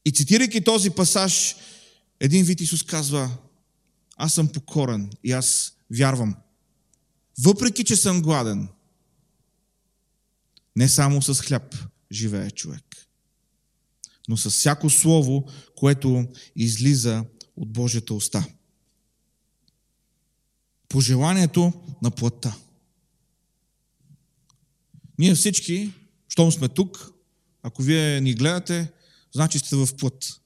И 0.04 0.12
цитирайки 0.12 0.64
този 0.64 0.90
пасаж, 0.90 1.56
един 2.20 2.44
вид 2.44 2.61
Исус 2.61 2.82
казва, 2.82 3.30
аз 4.16 4.34
съм 4.34 4.49
покорен 4.49 5.11
и 5.25 5.32
аз 5.32 5.73
вярвам. 5.90 6.37
Въпреки, 7.38 7.84
че 7.84 7.96
съм 7.96 8.23
гладен, 8.23 8.68
не 10.76 10.88
само 10.88 11.23
с 11.23 11.34
хляб 11.34 11.76
живее 12.12 12.50
човек. 12.50 12.84
но 14.28 14.37
с 14.37 14.50
всяко 14.50 14.90
слово, 14.90 15.49
което 15.76 16.26
излиза 16.56 17.25
от 17.56 17.73
Божията 17.73 18.14
уста. 18.14 18.46
Пожеланието 20.88 21.73
на 22.02 22.11
плътта. 22.11 22.56
Ние 25.18 25.34
всички, 25.34 25.92
щом 26.28 26.52
сме 26.52 26.68
тук, 26.68 27.12
ако 27.62 27.82
вие 27.82 28.20
ни 28.20 28.34
гледате, 28.34 28.92
значи 29.34 29.58
сте 29.58 29.76
в 29.76 29.88
плът. 29.98 30.40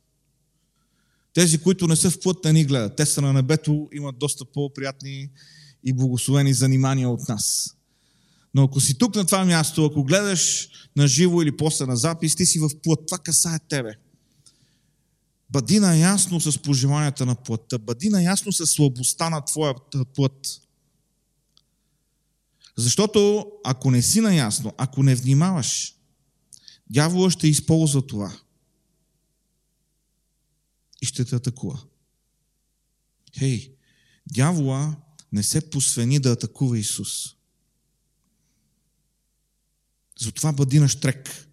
Тези, 1.35 1.59
които 1.59 1.87
не 1.87 1.97
са 1.97 2.11
в 2.11 2.21
плът, 2.21 2.45
не 2.45 2.53
ни 2.53 2.65
гледат. 2.65 2.97
Те 2.97 3.07
са 3.07 3.23
на 3.23 3.33
небето, 3.33 3.89
имат 3.93 4.19
доста 4.19 4.45
по-приятни 4.45 5.29
и 5.85 5.93
благословени 5.93 6.55
занимания 6.55 7.09
от 7.09 7.29
нас. 7.29 7.75
Но 8.55 8.63
ако 8.63 8.81
си 8.81 8.99
тук 8.99 9.15
на 9.15 9.27
това 9.27 9.45
място, 9.45 9.85
ако 9.85 10.05
гледаш 10.05 10.69
на 10.97 11.09
живо 11.09 11.43
или 11.43 11.57
после 11.57 11.87
на 11.87 11.97
запис, 11.97 12.37
ти 12.37 12.47
си 12.47 12.59
в 12.59 12.71
плът. 12.83 13.07
Това 13.07 13.19
касае 13.19 13.59
тебе. 13.69 13.95
Бъди 15.51 15.81
наясно 15.81 16.41
с 16.41 16.59
пожеланията 16.59 17.27
на 17.27 17.35
плътта. 17.35 17.79
Бъди 17.79 18.09
наясно 18.09 18.53
с 18.53 18.67
слабостта 18.67 19.31
на 19.31 19.45
твоята 19.45 20.05
плът. 20.05 20.61
Защото 22.77 23.47
ако 23.65 23.91
не 23.91 24.03
си 24.03 24.21
наясно, 24.21 24.73
ако 24.77 25.03
не 25.03 25.15
внимаваш, 25.15 25.95
дявола 26.91 27.31
ще 27.31 27.49
използва 27.49 28.07
това 28.07 28.33
и 31.03 31.07
ще 31.07 31.25
те 31.25 31.35
атакува. 31.35 31.83
Хей, 33.39 33.75
дявола 34.33 34.97
не 35.33 35.43
се 35.43 35.71
посвени 35.71 36.19
да 36.19 36.33
атакува 36.33 36.79
Исус. 36.79 37.35
Затова 40.21 40.53
бъди 40.53 40.79
на 40.79 40.89
штрек. 40.89 41.49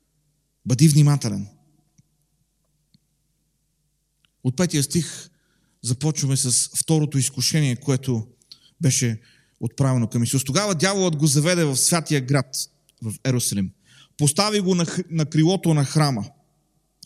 Бъди 0.66 0.88
внимателен. 0.88 1.48
От 4.44 4.58
петия 4.58 4.84
стих 4.84 5.30
започваме 5.82 6.38
с 6.38 6.70
второто 6.78 7.18
изкушение, 7.18 7.76
което 7.76 8.28
беше 8.82 9.22
отправено 9.60 10.08
към 10.10 10.24
Исус. 10.24 10.44
Тогава 10.44 10.76
дяволът 10.76 11.16
го 11.16 11.28
заведе 11.28 11.64
в 11.64 11.78
святия 11.78 12.22
град, 12.22 12.56
в 13.02 13.16
Ерусалим. 13.26 13.72
Постави 14.18 14.60
го 14.60 14.76
на, 14.76 14.86
на 15.10 15.26
крилото 15.26 15.74
на 15.74 15.86
храма 15.86 16.30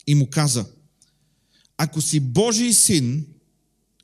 и 0.06 0.14
му 0.14 0.30
каза, 0.30 0.66
ако 1.82 2.00
си 2.00 2.20
Божий 2.20 2.72
син, 2.72 3.26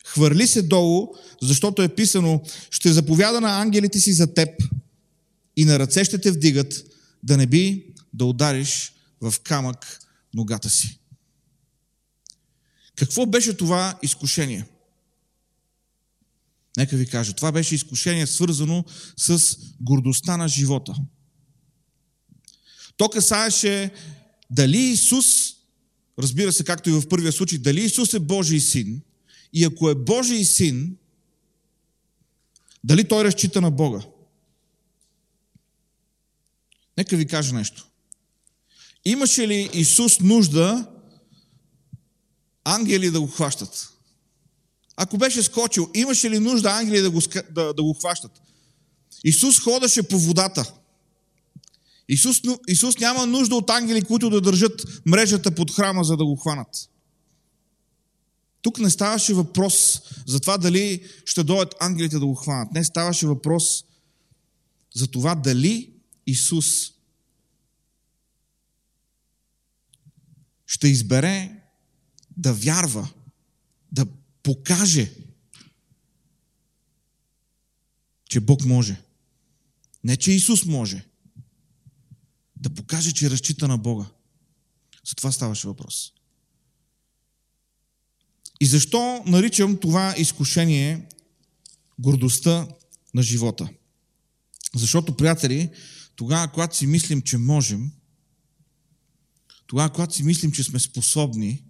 хвърли 0.04 0.46
се 0.46 0.62
долу, 0.62 1.14
защото 1.42 1.82
е 1.82 1.94
писано, 1.94 2.42
ще 2.70 2.92
заповяда 2.92 3.40
на 3.40 3.60
ангелите 3.60 4.00
си 4.00 4.12
за 4.12 4.34
теб 4.34 4.48
и 5.56 5.64
на 5.64 5.78
ръце 5.78 6.04
ще 6.04 6.18
те 6.18 6.30
вдигат, 6.30 6.84
да 7.22 7.36
не 7.36 7.46
би 7.46 7.86
да 8.12 8.24
удариш 8.24 8.92
в 9.20 9.34
камък 9.42 9.98
ногата 10.34 10.70
си. 10.70 10.98
Какво 12.94 13.26
беше 13.26 13.56
това 13.56 13.98
изкушение? 14.02 14.66
Нека 16.76 16.96
ви 16.96 17.06
кажа, 17.06 17.32
това 17.32 17.52
беше 17.52 17.74
изкушение 17.74 18.26
свързано 18.26 18.84
с 19.16 19.56
гордостта 19.80 20.36
на 20.36 20.48
живота. 20.48 20.94
То 22.96 23.08
касаеше 23.08 23.90
дали 24.50 24.78
Исус, 24.78 25.45
разбира 26.18 26.52
се, 26.52 26.64
както 26.64 26.90
и 26.90 26.92
в 26.92 27.08
първия 27.08 27.32
случай, 27.32 27.58
дали 27.58 27.84
Исус 27.84 28.14
е 28.14 28.18
Божий 28.18 28.60
син 28.60 29.00
и 29.52 29.64
ако 29.64 29.90
е 29.90 29.94
Божий 29.94 30.44
син, 30.44 30.96
дали 32.84 33.08
той 33.08 33.24
разчита 33.24 33.60
на 33.60 33.70
Бога. 33.70 34.00
Нека 36.98 37.16
ви 37.16 37.26
кажа 37.26 37.54
нещо. 37.54 37.88
Имаше 39.04 39.48
ли 39.48 39.70
Исус 39.72 40.20
нужда 40.20 40.86
ангели 42.64 43.10
да 43.10 43.20
го 43.20 43.26
хващат? 43.26 43.92
Ако 44.96 45.18
беше 45.18 45.42
скочил, 45.42 45.90
имаше 45.94 46.30
ли 46.30 46.38
нужда 46.38 46.70
ангели 46.70 47.00
да 47.00 47.10
го, 47.10 47.20
да, 47.50 47.72
да 47.74 47.82
го 47.82 47.94
хващат? 47.94 48.32
Исус 49.24 49.60
ходеше 49.60 50.02
по 50.02 50.18
водата. 50.18 50.72
Исус, 52.08 52.40
Исус 52.68 52.98
няма 52.98 53.26
нужда 53.26 53.56
от 53.56 53.70
ангели, 53.70 54.02
които 54.02 54.30
да 54.30 54.40
държат 54.40 55.02
мрежата 55.06 55.54
под 55.54 55.70
храма, 55.70 56.04
за 56.04 56.16
да 56.16 56.24
го 56.24 56.36
хванат. 56.36 56.88
Тук 58.62 58.78
не 58.78 58.90
ставаше 58.90 59.34
въпрос 59.34 60.02
за 60.26 60.40
това 60.40 60.58
дали 60.58 61.06
ще 61.24 61.44
дойдат 61.44 61.74
ангелите 61.80 62.18
да 62.18 62.26
го 62.26 62.34
хванат. 62.34 62.72
Не 62.72 62.84
ставаше 62.84 63.26
въпрос 63.26 63.84
за 64.94 65.06
това 65.06 65.34
дали 65.34 65.92
Исус 66.26 66.92
ще 70.66 70.88
избере 70.88 71.62
да 72.36 72.52
вярва, 72.52 73.08
да 73.92 74.06
покаже, 74.42 75.12
че 78.28 78.40
Бог 78.40 78.64
може. 78.64 79.02
Не, 80.04 80.16
че 80.16 80.32
Исус 80.32 80.64
може. 80.64 81.04
Да 82.66 82.74
покаже, 82.74 83.12
че 83.12 83.30
разчита 83.30 83.68
на 83.68 83.78
Бога. 83.78 84.06
За 85.08 85.14
това 85.14 85.32
ставаше 85.32 85.68
въпрос. 85.68 86.12
И 88.60 88.66
защо 88.66 89.22
наричам 89.26 89.76
това 89.76 90.14
изкушение 90.18 91.08
гордостта 91.98 92.68
на 93.14 93.22
живота? 93.22 93.68
Защото, 94.74 95.16
приятели, 95.16 95.70
тогава, 96.16 96.48
когато 96.48 96.76
си 96.76 96.86
мислим, 96.86 97.22
че 97.22 97.38
можем, 97.38 97.90
тогава, 99.66 99.92
когато 99.92 100.14
си 100.14 100.22
мислим, 100.22 100.52
че 100.52 100.64
сме 100.64 100.78
способни, 100.78 101.64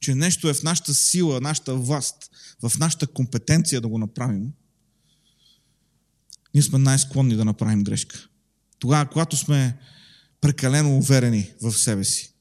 че 0.00 0.14
нещо 0.14 0.48
е 0.48 0.54
в 0.54 0.62
нашата 0.62 0.94
сила, 0.94 1.40
нашата 1.40 1.76
власт, 1.76 2.30
в 2.62 2.78
нашата 2.78 3.06
компетенция 3.06 3.80
да 3.80 3.88
го 3.88 3.98
направим, 3.98 4.52
ние 6.54 6.62
сме 6.62 6.78
най-склонни 6.78 7.36
да 7.36 7.44
направим 7.44 7.84
грешка. 7.84 8.28
Тогава, 8.78 9.08
когато 9.08 9.36
сме 9.36 9.78
прекалено 10.46 10.96
уверени 10.96 11.50
в 11.62 11.72
себе 11.72 12.04
си. 12.04 12.32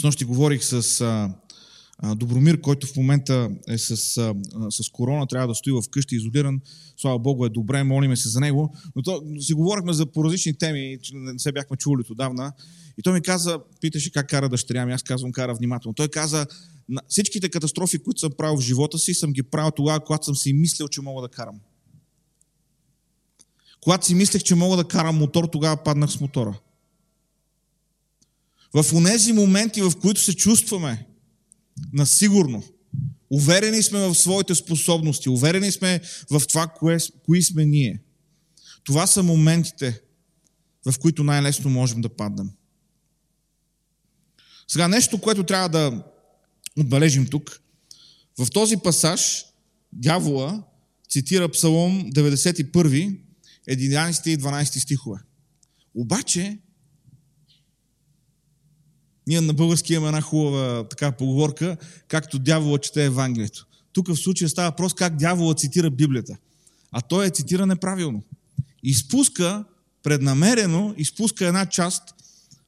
С 0.00 0.02
нощи 0.02 0.24
говорих 0.24 0.64
с 0.64 1.00
а, 1.00 1.34
а, 1.98 2.14
Добромир, 2.14 2.60
който 2.60 2.86
в 2.86 2.96
момента 2.96 3.50
е 3.68 3.78
с, 3.78 3.90
а, 4.16 4.34
с 4.70 4.88
корона, 4.92 5.26
трябва 5.26 5.48
да 5.48 5.54
стои 5.54 5.72
в 5.72 5.82
къщи 5.90 6.16
изолиран. 6.16 6.60
Слава 6.96 7.18
Богу 7.18 7.44
е 7.44 7.48
добре, 7.48 7.82
молиме 7.82 8.16
се 8.16 8.28
за 8.28 8.40
него. 8.40 8.74
Но 8.96 9.02
то, 9.02 9.22
си 9.40 9.54
говорихме 9.54 9.92
за 9.92 10.06
по 10.06 10.24
различни 10.24 10.58
теми, 10.58 10.98
не 11.12 11.38
се 11.38 11.52
бяхме 11.52 11.76
чули 11.76 12.02
отдавна. 12.10 12.52
И 12.98 13.02
той 13.02 13.12
ми 13.12 13.22
каза, 13.22 13.58
питаше 13.80 14.12
как 14.12 14.28
кара 14.28 14.48
дъщеря 14.48 14.86
ми, 14.86 14.92
аз 14.92 15.02
казвам 15.02 15.32
кара 15.32 15.54
внимателно. 15.54 15.94
Той 15.94 16.08
каза, 16.08 16.46
всичките 17.08 17.48
катастрофи, 17.48 17.98
които 17.98 18.20
съм 18.20 18.32
правил 18.38 18.56
в 18.56 18.64
живота 18.64 18.98
си, 18.98 19.14
съм 19.14 19.32
ги 19.32 19.42
правил 19.42 19.70
тогава, 19.70 20.00
когато 20.00 20.24
съм 20.24 20.36
си 20.36 20.52
мислил, 20.52 20.88
че 20.88 21.00
мога 21.00 21.22
да 21.22 21.28
карам. 21.28 21.60
Когато 23.80 24.06
си 24.06 24.14
мислех, 24.14 24.42
че 24.42 24.54
мога 24.54 24.76
да 24.76 24.88
карам 24.88 25.16
мотор, 25.16 25.48
тогава 25.52 25.76
паднах 25.76 26.10
с 26.10 26.20
мотора. 26.20 26.58
В 28.74 28.94
онези 28.94 29.32
моменти, 29.32 29.82
в 29.82 29.92
които 30.00 30.20
се 30.20 30.36
чувстваме 30.36 31.06
насигурно, 31.92 32.62
уверени 33.30 33.82
сме 33.82 33.98
в 33.98 34.14
своите 34.14 34.54
способности, 34.54 35.28
уверени 35.28 35.72
сме 35.72 36.00
в 36.30 36.42
това, 36.48 36.66
кое, 36.66 36.98
кои 37.24 37.42
сме 37.42 37.64
ние. 37.64 38.00
Това 38.84 39.06
са 39.06 39.22
моментите, 39.22 40.00
в 40.86 40.98
които 40.98 41.24
най-лесно 41.24 41.70
можем 41.70 42.00
да 42.00 42.08
паднем. 42.08 42.50
Сега 44.68 44.88
нещо, 44.88 45.20
което 45.20 45.44
трябва 45.44 45.68
да 45.68 46.04
отбележим 46.78 47.26
тук. 47.26 47.60
В 48.38 48.50
този 48.50 48.76
пасаж 48.76 49.44
дявола 49.92 50.62
цитира 51.10 51.48
Псалом 51.48 52.10
91, 52.12 53.18
11 53.70 54.28
и 54.28 54.38
12 54.38 54.64
стихове. 54.78 55.18
Обаче, 55.94 56.58
ние 59.26 59.40
на 59.40 59.54
български 59.54 59.92
имаме 59.92 60.08
една 60.08 60.20
хубава 60.20 60.88
така 60.88 61.12
поговорка, 61.12 61.76
както 62.08 62.38
дявола 62.38 62.78
чете 62.78 63.04
Евангелието. 63.04 63.66
Тук 63.92 64.08
в 64.08 64.16
случая 64.16 64.48
става 64.48 64.70
въпрос 64.70 64.94
как 64.94 65.16
дявола 65.16 65.54
цитира 65.54 65.90
Библията. 65.90 66.36
А 66.90 67.00
той 67.00 67.26
е 67.26 67.30
цитира 67.30 67.66
неправилно. 67.66 68.22
Изпуска, 68.82 69.64
преднамерено, 70.02 70.94
изпуска 70.96 71.46
една 71.46 71.66
част 71.66 72.02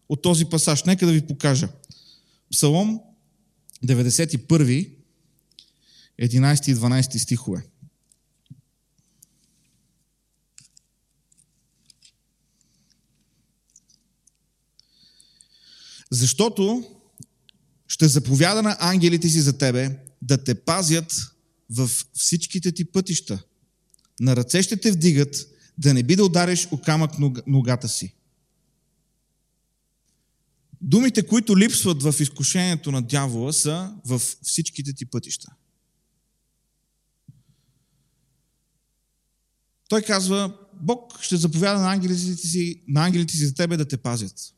от 0.08 0.22
този 0.22 0.44
пасаж. 0.44 0.84
Нека 0.84 1.06
да 1.06 1.12
ви 1.12 1.26
покажа. 1.26 1.68
Псалом 2.52 3.00
91, 3.86 4.90
11 6.22 6.70
и 6.70 6.76
12 6.76 7.16
стихове. 7.16 7.62
Защото 16.10 16.84
ще 17.88 18.08
заповяда 18.08 18.62
на 18.62 18.76
ангелите 18.80 19.28
си 19.28 19.40
за 19.40 19.58
тебе 19.58 19.98
да 20.22 20.44
те 20.44 20.54
пазят 20.54 21.14
в 21.70 21.90
всичките 22.14 22.72
ти 22.72 22.84
пътища. 22.84 23.42
На 24.20 24.36
ръце 24.36 24.62
ще 24.62 24.76
те 24.76 24.92
вдигат, 24.92 25.46
да 25.78 25.94
не 25.94 26.02
би 26.02 26.16
да 26.16 26.24
удариш 26.24 26.68
о 26.70 26.80
камък 26.80 27.10
ногата 27.46 27.88
си. 27.88 28.14
Думите, 30.80 31.26
които 31.26 31.58
липсват 31.58 32.02
в 32.02 32.14
изкушението 32.20 32.92
на 32.92 33.02
дявола, 33.02 33.52
са 33.52 33.94
в 34.04 34.22
всичките 34.42 34.92
ти 34.92 35.06
пътища. 35.06 35.52
Той 39.88 40.02
казва, 40.02 40.58
Бог 40.80 41.22
ще 41.22 41.36
заповяда 41.36 41.80
на 41.80 41.92
ангелите 41.92 42.36
си, 42.36 42.82
на 42.88 43.04
ангелите 43.04 43.36
си 43.36 43.46
за 43.46 43.54
тебе 43.54 43.76
да 43.76 43.88
те 43.88 43.96
пазят. 43.96 44.54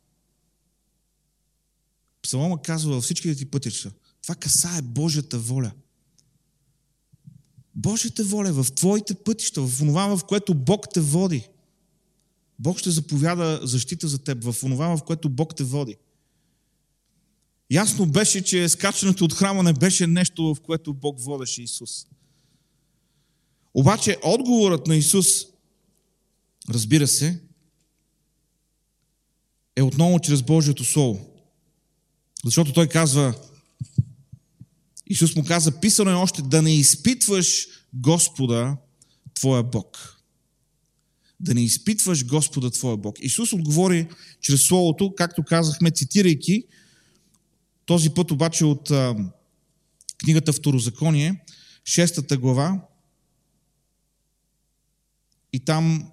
Псалома 2.23 2.63
казва 2.63 2.95
във 2.95 3.05
всичките 3.05 3.35
ти 3.35 3.45
пътища. 3.45 3.93
Това 4.23 4.35
касае 4.35 4.83
Божията 4.83 5.39
воля. 5.39 5.73
Божията 7.75 8.25
воля 8.25 8.49
е 8.49 8.53
в 8.53 8.67
твоите 8.75 9.15
пътища, 9.15 9.63
в 9.63 9.79
това, 9.79 10.17
в 10.17 10.25
което 10.25 10.55
Бог 10.55 10.87
те 10.95 11.01
води. 11.01 11.49
Бог 12.59 12.79
ще 12.79 12.91
заповяда 12.91 13.61
защита 13.63 14.09
за 14.09 14.19
теб, 14.19 14.45
в 14.45 14.57
това, 14.61 14.97
в 14.97 15.05
което 15.05 15.29
Бог 15.29 15.57
те 15.57 15.65
води. 15.65 15.97
Ясно 17.71 18.07
беше, 18.07 18.45
че 18.45 18.69
скачането 18.69 19.25
от 19.25 19.33
храма 19.33 19.63
не 19.63 19.73
беше 19.73 20.07
нещо, 20.07 20.55
в 20.55 20.61
което 20.61 20.95
Бог 20.95 21.21
водеше 21.21 21.63
Исус. 21.63 22.07
Обаче 23.75 24.17
отговорът 24.25 24.87
на 24.87 24.97
Исус, 24.97 25.27
разбира 26.71 27.09
се, 27.09 27.41
е 29.77 29.83
отново 29.83 30.19
чрез 30.19 30.43
Божието 30.43 30.85
Слово. 30.85 31.32
Защото 32.45 32.73
той 32.73 32.89
казва, 32.89 33.35
Исус 35.07 35.37
му 35.37 35.45
каза, 35.45 35.81
писано 35.81 36.11
е 36.11 36.15
още, 36.15 36.43
да 36.43 36.63
не 36.63 36.75
изпитваш 36.75 37.69
Господа, 37.95 38.77
твоя 39.35 39.63
Бог. 39.63 40.19
Да 41.41 41.55
не 41.55 41.65
изпитваш 41.65 42.27
Господа, 42.27 42.71
твоя 42.71 42.97
Бог. 42.97 43.17
Исус 43.21 43.53
отговори 43.53 44.09
чрез 44.41 44.67
Словото, 44.67 45.15
както 45.15 45.45
казахме, 45.45 45.91
цитирайки, 45.91 46.65
този 47.87 48.11
път 48.11 48.31
обаче 48.31 48.65
от 48.65 48.91
а, 48.91 49.17
книгата 50.19 50.53
Второзаконие, 50.53 51.45
шестата 51.85 52.37
глава, 52.37 52.81
и 55.53 55.61
там 55.61 56.11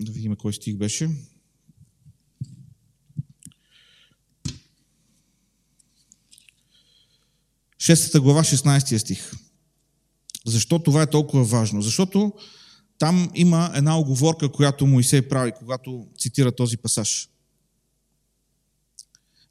да 0.00 0.12
видим 0.12 0.36
кой 0.36 0.52
стих 0.52 0.76
беше. 0.76 1.10
Шестата 7.78 8.20
глава, 8.20 8.42
16 8.42 8.96
стих. 8.96 9.32
Защо 10.46 10.78
това 10.78 11.02
е 11.02 11.10
толкова 11.10 11.44
важно? 11.44 11.82
Защото 11.82 12.32
там 12.98 13.30
има 13.34 13.72
една 13.74 13.98
оговорка, 13.98 14.52
която 14.52 14.86
Моисей 14.86 15.22
прави, 15.22 15.52
когато 15.58 16.06
цитира 16.18 16.52
този 16.52 16.76
пасаж. 16.76 17.28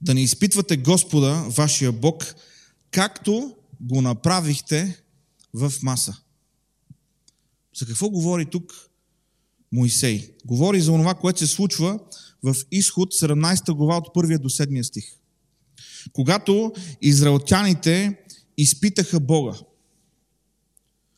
Да 0.02 0.14
не 0.14 0.22
изпитвате 0.22 0.78
Господа, 0.78 1.46
вашия 1.48 1.92
Бог, 1.92 2.36
както 2.92 3.56
го 3.82 4.02
направихте 4.02 5.04
в 5.54 5.74
маса. 5.84 6.18
За 7.76 7.86
какво 7.86 8.10
говори 8.10 8.46
тук 8.46 8.90
Моисей? 9.72 10.36
Говори 10.46 10.82
за 10.82 10.92
това, 10.92 11.16
което 11.16 11.40
се 11.40 11.48
случва 11.48 12.00
в 12.44 12.56
изход 12.72 13.14
17 13.14 13.74
глава 13.74 13.98
от 13.98 14.08
1 14.08 14.38
до 14.38 14.50
7 14.50 14.82
стих. 14.82 15.06
Когато 16.14 16.74
израелтяните 17.02 18.18
изпитаха 18.58 19.20
Бога. 19.20 19.54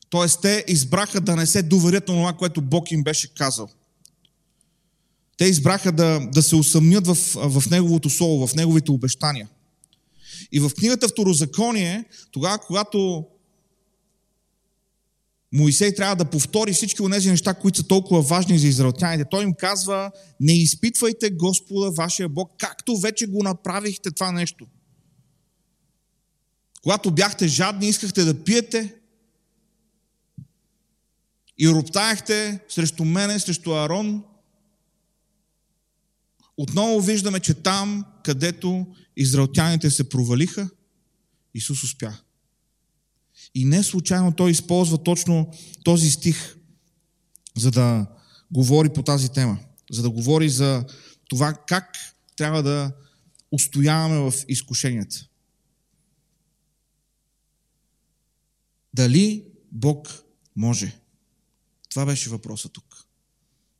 Тоест, 0.10 0.42
те 0.42 0.66
избраха 0.68 1.22
да 1.22 1.36
не 1.36 1.46
се 1.46 1.62
доверят 1.62 2.08
на 2.08 2.14
това, 2.14 2.34
което 2.34 2.62
Бог 2.62 2.92
им 2.92 3.04
беше 3.04 3.34
казал. 3.34 3.70
Те 5.38 5.46
избраха 5.46 5.92
да, 5.92 6.20
да 6.34 6.44
се 6.44 6.56
усъмнят 6.56 7.08
в, 7.08 7.16
в 7.36 7.70
Неговото 7.70 8.10
Слово, 8.10 8.48
в 8.48 8.56
Неговите 8.56 8.92
обещания. 8.92 9.50
И 10.52 10.60
в 10.60 10.72
книгата 10.78 11.08
Второзаконие, 11.08 12.06
тогава, 12.32 12.58
когато 12.58 13.26
Моисей 15.54 15.96
трябва 15.96 16.16
да 16.16 16.26
повтори 16.26 16.74
всички 16.74 17.02
от 17.02 17.12
тези 17.12 17.30
неща, 17.30 17.54
които 17.54 17.78
са 17.78 17.88
толкова 17.88 18.22
важни 18.22 18.60
за 18.60 18.68
израелтяните. 18.68 19.30
Той 19.32 19.44
им 19.44 19.54
казва, 19.54 20.12
не 20.40 20.54
изпитвайте 20.54 21.30
Господа, 21.30 21.92
вашия 21.92 22.30
Бог, 22.30 22.52
както 22.58 22.98
вече 22.98 23.28
го 23.28 23.44
направихте 23.44 24.12
това 24.12 24.32
нещо. 24.32 24.66
Когато 26.82 27.12
бяхте 27.12 27.48
жадни, 27.48 27.90
искахте 27.90 28.24
да 28.24 28.44
пиете 28.44 28.96
и 31.58 31.70
роптаяхте 31.70 32.60
срещу 32.70 33.06
мене, 33.06 33.40
срещу 33.40 33.72
Арон. 33.72 34.24
Отново 36.58 37.02
виждаме, 37.02 37.40
че 37.40 37.54
там, 37.54 38.06
където 38.24 38.88
израелтяните 39.18 39.90
се 39.90 40.10
провалиха, 40.10 40.70
Исус 41.54 41.84
успя. 41.84 42.18
И 43.56 43.66
не 43.66 43.84
случайно 43.84 44.32
той 44.32 44.52
използва 44.52 45.04
точно 45.04 45.52
този 45.84 46.12
стих, 46.12 46.56
за 47.58 47.72
да 47.72 48.08
говори 48.52 48.90
по 48.90 49.04
тази 49.04 49.30
тема. 49.30 49.58
За 49.92 50.02
да 50.02 50.10
говори 50.10 50.50
за 50.50 50.86
това 51.30 51.54
как 51.54 51.98
трябва 52.36 52.64
да 52.64 52.92
устояваме 53.52 54.32
в 54.32 54.34
изкушенията. 54.48 55.29
Дали 58.94 59.44
Бог 59.72 60.24
може? 60.56 61.00
Това 61.90 62.06
беше 62.06 62.30
въпросът 62.30 62.74
тук. 62.74 63.06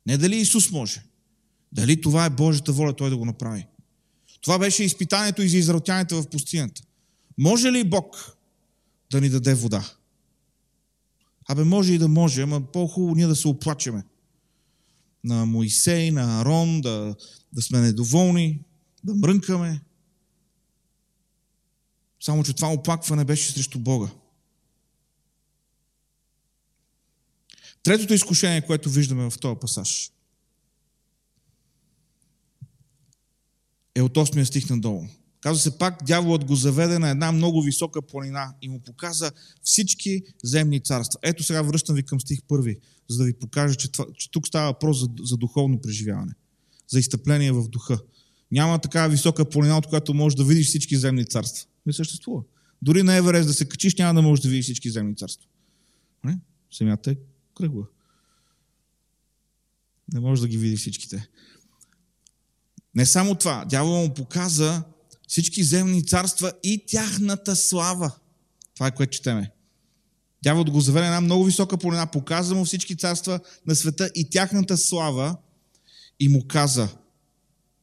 Не 0.06 0.18
дали 0.18 0.36
Исус 0.36 0.70
може. 0.70 1.02
Дали 1.72 2.00
това 2.00 2.24
е 2.24 2.30
Божията 2.30 2.72
воля 2.72 2.96
Той 2.96 3.10
да 3.10 3.16
го 3.16 3.24
направи. 3.24 3.66
Това 4.40 4.58
беше 4.58 4.84
изпитанието 4.84 5.42
и 5.42 5.48
за 5.48 5.56
израелтяните 5.56 6.14
в 6.14 6.30
пустинята. 6.30 6.82
Може 7.38 7.72
ли 7.72 7.84
Бог 7.84 8.36
да 9.10 9.20
ни 9.20 9.28
даде 9.28 9.54
вода? 9.54 9.94
Абе, 11.48 11.64
може 11.64 11.92
и 11.92 11.98
да 11.98 12.08
може, 12.08 12.42
ама 12.42 12.60
по-хубаво 12.72 13.14
ние 13.14 13.26
да 13.26 13.36
се 13.36 13.48
оплачеме. 13.48 14.04
На 15.24 15.46
Моисей, 15.46 16.10
на 16.10 16.40
Арон, 16.40 16.80
да, 16.80 17.16
да 17.52 17.62
сме 17.62 17.80
недоволни, 17.80 18.60
да 19.04 19.14
мрънкаме. 19.14 19.80
Само, 22.20 22.44
че 22.44 22.52
това 22.52 22.72
оплакване 22.72 23.24
беше 23.24 23.52
срещу 23.52 23.78
Бога. 23.78 24.08
Третото 27.82 28.14
изкушение, 28.14 28.66
което 28.66 28.90
виждаме 28.90 29.30
в 29.30 29.38
този 29.38 29.60
пасаж, 29.60 30.10
е 33.94 34.02
от 34.02 34.14
8 34.14 34.44
стих 34.44 34.70
надолу. 34.70 35.06
Казва 35.40 35.62
се 35.62 35.78
пак, 35.78 36.04
дяволът 36.04 36.44
го 36.44 36.56
заведе 36.56 36.98
на 36.98 37.10
една 37.10 37.32
много 37.32 37.62
висока 37.62 38.02
планина 38.02 38.54
и 38.62 38.68
му 38.68 38.80
показа 38.80 39.30
всички 39.62 40.22
земни 40.44 40.80
царства. 40.80 41.20
Ето 41.22 41.42
сега 41.42 41.62
връщам 41.62 41.96
ви 41.96 42.02
към 42.02 42.20
стих 42.20 42.42
първи, 42.48 42.76
за 43.08 43.18
да 43.18 43.24
ви 43.24 43.32
покажа, 43.32 43.74
че, 43.74 43.92
това, 43.92 44.06
че 44.16 44.30
тук 44.30 44.46
става 44.46 44.66
въпрос 44.66 45.00
за, 45.00 45.08
за 45.22 45.36
духовно 45.36 45.80
преживяване, 45.80 46.32
за 46.88 46.98
изтъпление 46.98 47.52
в 47.52 47.68
духа. 47.68 47.98
Няма 48.52 48.78
такава 48.78 49.08
висока 49.08 49.50
планина, 49.50 49.78
от 49.78 49.86
която 49.86 50.14
можеш 50.14 50.36
да 50.36 50.44
видиш 50.44 50.66
всички 50.66 50.96
земни 50.96 51.26
царства. 51.26 51.66
Не 51.86 51.92
съществува. 51.92 52.42
Дори 52.82 53.02
на 53.02 53.14
Еверест 53.14 53.48
да 53.48 53.54
се 53.54 53.68
качиш, 53.68 53.96
няма 53.96 54.14
да 54.14 54.22
можеш 54.22 54.42
да 54.42 54.48
видиш 54.48 54.64
всички 54.64 54.90
земни 54.90 55.16
царства. 55.16 55.46
Не? 56.24 56.38
Семята 56.70 57.10
е 57.10 57.16
кръгла. 57.60 57.86
Не 60.12 60.20
може 60.20 60.42
да 60.42 60.48
ги 60.48 60.58
види 60.58 60.76
всичките. 60.76 61.28
Не 62.94 63.06
само 63.06 63.34
това, 63.34 63.64
дявол 63.64 63.96
му 63.96 64.14
показа 64.14 64.84
всички 65.28 65.64
земни 65.64 66.06
царства 66.06 66.52
и 66.62 66.86
тяхната 66.86 67.56
слава. 67.56 68.12
Това 68.74 68.86
е 68.86 68.94
което 68.94 69.12
четеме. 69.12 69.52
Дявол 70.42 70.64
го 70.64 70.80
заведе 70.80 71.06
една 71.06 71.20
много 71.20 71.44
висока 71.44 71.78
полина, 71.78 72.10
показа 72.10 72.54
му 72.54 72.64
всички 72.64 72.96
царства 72.96 73.40
на 73.66 73.76
света 73.76 74.10
и 74.14 74.30
тяхната 74.30 74.78
слава 74.78 75.36
и 76.20 76.28
му 76.28 76.46
каза, 76.48 76.88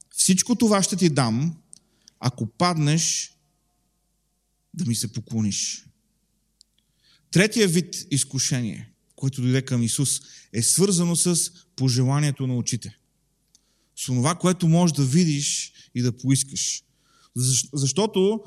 всичко 0.09 0.55
това 0.55 0.83
ще 0.83 0.95
ти 0.95 1.09
дам, 1.09 1.57
ако 2.19 2.47
паднеш 2.47 3.33
да 4.73 4.85
ми 4.85 4.95
се 4.95 5.13
поклониш. 5.13 5.85
Третия 7.31 7.67
вид 7.67 8.07
изкушение 8.11 8.96
което 9.17 9.41
дойде 9.41 9.61
към 9.61 9.83
Исус, 9.83 10.21
е 10.53 10.63
свързано 10.63 11.15
с 11.15 11.51
пожеланието 11.75 12.47
на 12.47 12.57
очите. 12.57 12.97
С 13.95 14.05
това, 14.05 14.35
което 14.35 14.67
можеш 14.67 14.95
да 14.95 15.05
видиш 15.05 15.73
и 15.95 16.01
да 16.01 16.17
поискаш. 16.17 16.83
Защото 17.73 18.43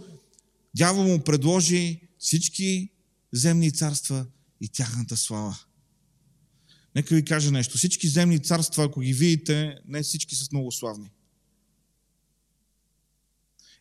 дявол 0.77 1.05
му 1.05 1.25
предложи 1.25 2.01
всички 2.19 2.91
земни 3.33 3.73
царства 3.73 4.27
и 4.61 4.69
тяхната 4.69 5.17
слава. 5.17 5.59
Нека 6.95 7.15
ви 7.15 7.25
кажа 7.25 7.51
нещо. 7.51 7.79
Всички 7.79 8.09
земни 8.09 8.39
царства, 8.39 8.85
ако 8.85 9.01
ги 9.01 9.13
видите, 9.13 9.75
не 9.87 10.03
всички 10.03 10.35
са 10.35 10.49
много 10.53 10.73
славни. 10.73 11.11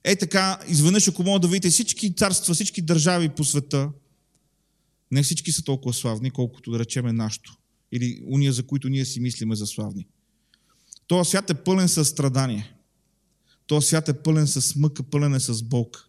Е 0.04 0.16
така, 0.16 0.60
изведнъж, 0.68 1.08
ако 1.08 1.24
мога 1.24 1.40
да 1.40 1.48
видите 1.48 1.70
всички 1.70 2.16
царства, 2.16 2.54
всички 2.54 2.82
държави 2.82 3.30
по 3.30 3.44
света, 3.44 3.90
не 5.12 5.24
всички 5.24 5.52
са 5.52 5.64
толкова 5.64 5.94
славни, 5.94 6.32
колкото 6.32 6.72
да 6.72 6.80
речеме 6.80 7.14
нашето. 7.14 7.58
Или 7.92 8.24
уния, 8.28 8.54
за 8.54 8.68
които 8.68 8.90
ние 8.90 9.06
си 9.06 9.20
мислиме 9.20 9.56
за 9.56 9.68
славни. 9.68 10.08
Този 11.08 11.30
свят 11.30 11.50
е 11.50 11.54
пълен 11.54 11.90
с 11.90 12.06
страдание. 12.06 12.74
Този 13.68 13.88
свят 13.88 14.10
е 14.10 14.14
пълен 14.14 14.48
с 14.48 14.76
мъка, 14.76 15.04
пълен 15.04 15.34
е 15.34 15.40
с 15.40 15.64
болка. 15.64 16.06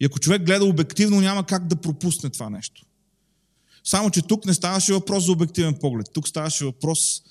И 0.00 0.04
ако 0.04 0.20
човек 0.20 0.42
гледа 0.42 0.64
обективно, 0.64 1.20
няма 1.20 1.46
как 1.46 1.66
да 1.66 1.76
пропусне 1.76 2.30
това 2.30 2.50
нещо. 2.50 2.86
Само, 3.84 4.10
че 4.10 4.22
тук 4.22 4.46
не 4.46 4.54
ставаше 4.54 4.92
въпрос 4.92 5.24
за 5.24 5.32
обективен 5.32 5.74
поглед. 5.80 6.06
Тук 6.12 6.28
ставаше 6.28 6.64
въпрос 6.64 7.22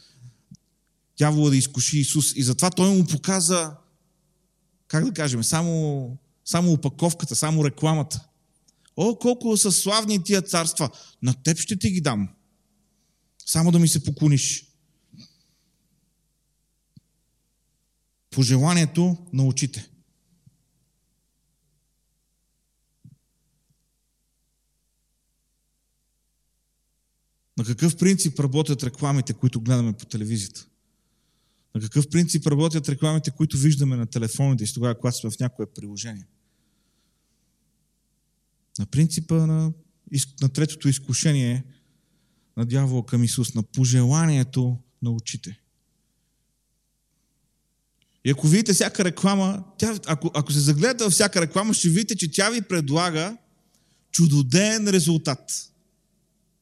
дявола 1.17 1.49
да 1.49 1.57
изкуши 1.57 1.99
Исус. 1.99 2.35
И 2.35 2.43
затова 2.43 2.69
той 2.69 2.95
му 2.95 3.05
показа, 3.05 3.77
как 4.87 5.05
да 5.05 5.13
кажем, 5.13 5.43
само, 5.43 6.17
само 6.45 6.71
упаковката, 6.71 7.35
само 7.35 7.65
рекламата. 7.65 8.27
О, 8.97 9.15
колко 9.15 9.57
са 9.57 9.71
славни 9.71 10.23
тия 10.23 10.41
царства! 10.41 10.89
На 11.21 11.43
теб 11.43 11.57
ще 11.57 11.79
ти 11.79 11.89
ги 11.89 12.01
дам. 12.01 12.29
Само 13.45 13.71
да 13.71 13.79
ми 13.79 13.87
се 13.87 14.03
поклониш. 14.03 14.65
Пожеланието 18.29 19.17
на 19.33 19.45
очите. 19.45 19.89
На 27.57 27.65
какъв 27.65 27.97
принцип 27.97 28.39
работят 28.39 28.83
рекламите, 28.83 29.33
които 29.33 29.61
гледаме 29.61 29.93
по 29.93 30.05
телевизията? 30.05 30.67
На 31.75 31.81
какъв 31.81 32.09
принцип 32.09 32.47
работят 32.47 32.89
рекламите, 32.89 33.31
които 33.31 33.57
виждаме 33.57 33.95
на 33.95 34.05
телефоните 34.05 34.63
и 34.63 34.73
тогава, 34.73 34.95
когато 34.95 35.17
сме 35.17 35.31
в 35.31 35.39
някое 35.39 35.65
приложение? 35.65 36.27
На 38.79 38.85
принципа 38.85 39.35
на, 39.35 39.71
на 40.41 40.49
третото 40.49 40.89
изкушение 40.89 41.63
на 42.57 42.65
дявола 42.65 43.05
към 43.05 43.23
Исус, 43.23 43.53
на 43.53 43.63
пожеланието 43.63 44.77
на 45.01 45.11
очите. 45.11 45.59
И 48.25 48.31
ако 48.31 48.47
видите 48.47 48.73
всяка 48.73 49.03
реклама, 49.03 49.63
тя, 49.77 49.99
ако, 50.05 50.31
ако 50.33 50.51
се 50.51 50.59
загледате 50.59 51.03
във 51.03 51.13
всяка 51.13 51.41
реклама, 51.41 51.73
ще 51.73 51.89
видите, 51.89 52.15
че 52.15 52.31
тя 52.31 52.49
ви 52.49 52.61
предлага 52.61 53.37
чудоден 54.11 54.87
резултат. 54.87 55.71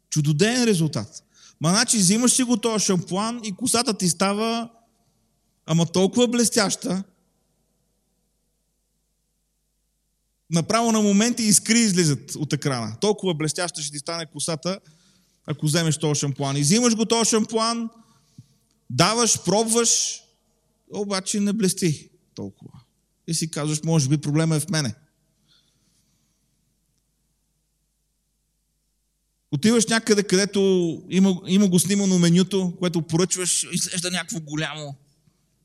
Чудоден 0.10 0.64
резултат. 0.64 1.24
Ма 1.62 1.70
значи 1.70 1.98
взимаш 1.98 2.32
си 2.32 2.44
го 2.44 2.58
този 2.58 2.86
шампуан 2.86 3.42
и 3.44 3.56
косата 3.56 3.98
ти 3.98 4.10
става 4.10 4.70
ама 5.66 5.86
толкова 5.86 6.28
блестяща, 6.28 7.04
направо 10.52 10.92
на 10.92 11.02
моменти 11.02 11.44
искри 11.44 11.80
излизат 11.80 12.36
от 12.36 12.54
екрана. 12.54 12.98
Толкова 13.02 13.34
блестяща 13.34 13.82
ще 13.82 13.92
ти 13.92 14.00
стане 14.00 14.26
косата, 14.26 14.80
ако 15.46 15.66
вземеш 15.66 15.98
този 15.98 16.20
шампуан. 16.20 16.58
И 16.58 16.62
взимаш 16.62 16.96
го 16.96 17.06
този 17.06 17.30
шампуан, 17.30 17.90
даваш, 18.90 19.44
пробваш, 19.44 20.22
обаче 20.94 21.40
не 21.40 21.54
блести 21.54 22.10
толкова. 22.36 22.72
И 23.28 23.34
си 23.34 23.52
казваш, 23.52 23.80
може 23.84 24.10
би 24.10 24.18
проблема 24.18 24.56
е 24.56 24.60
в 24.60 24.70
мене. 24.70 24.96
Отиваш 29.52 29.86
някъде, 29.86 30.24
където 30.24 30.60
има, 31.10 31.42
има 31.48 31.68
го 31.68 31.80
снимано 31.80 32.20
менюто, 32.20 32.74
което 32.80 33.02
поръчваш, 33.02 33.68
изглежда 33.72 34.12
някакво 34.12 34.40
голямо. 34.40 34.96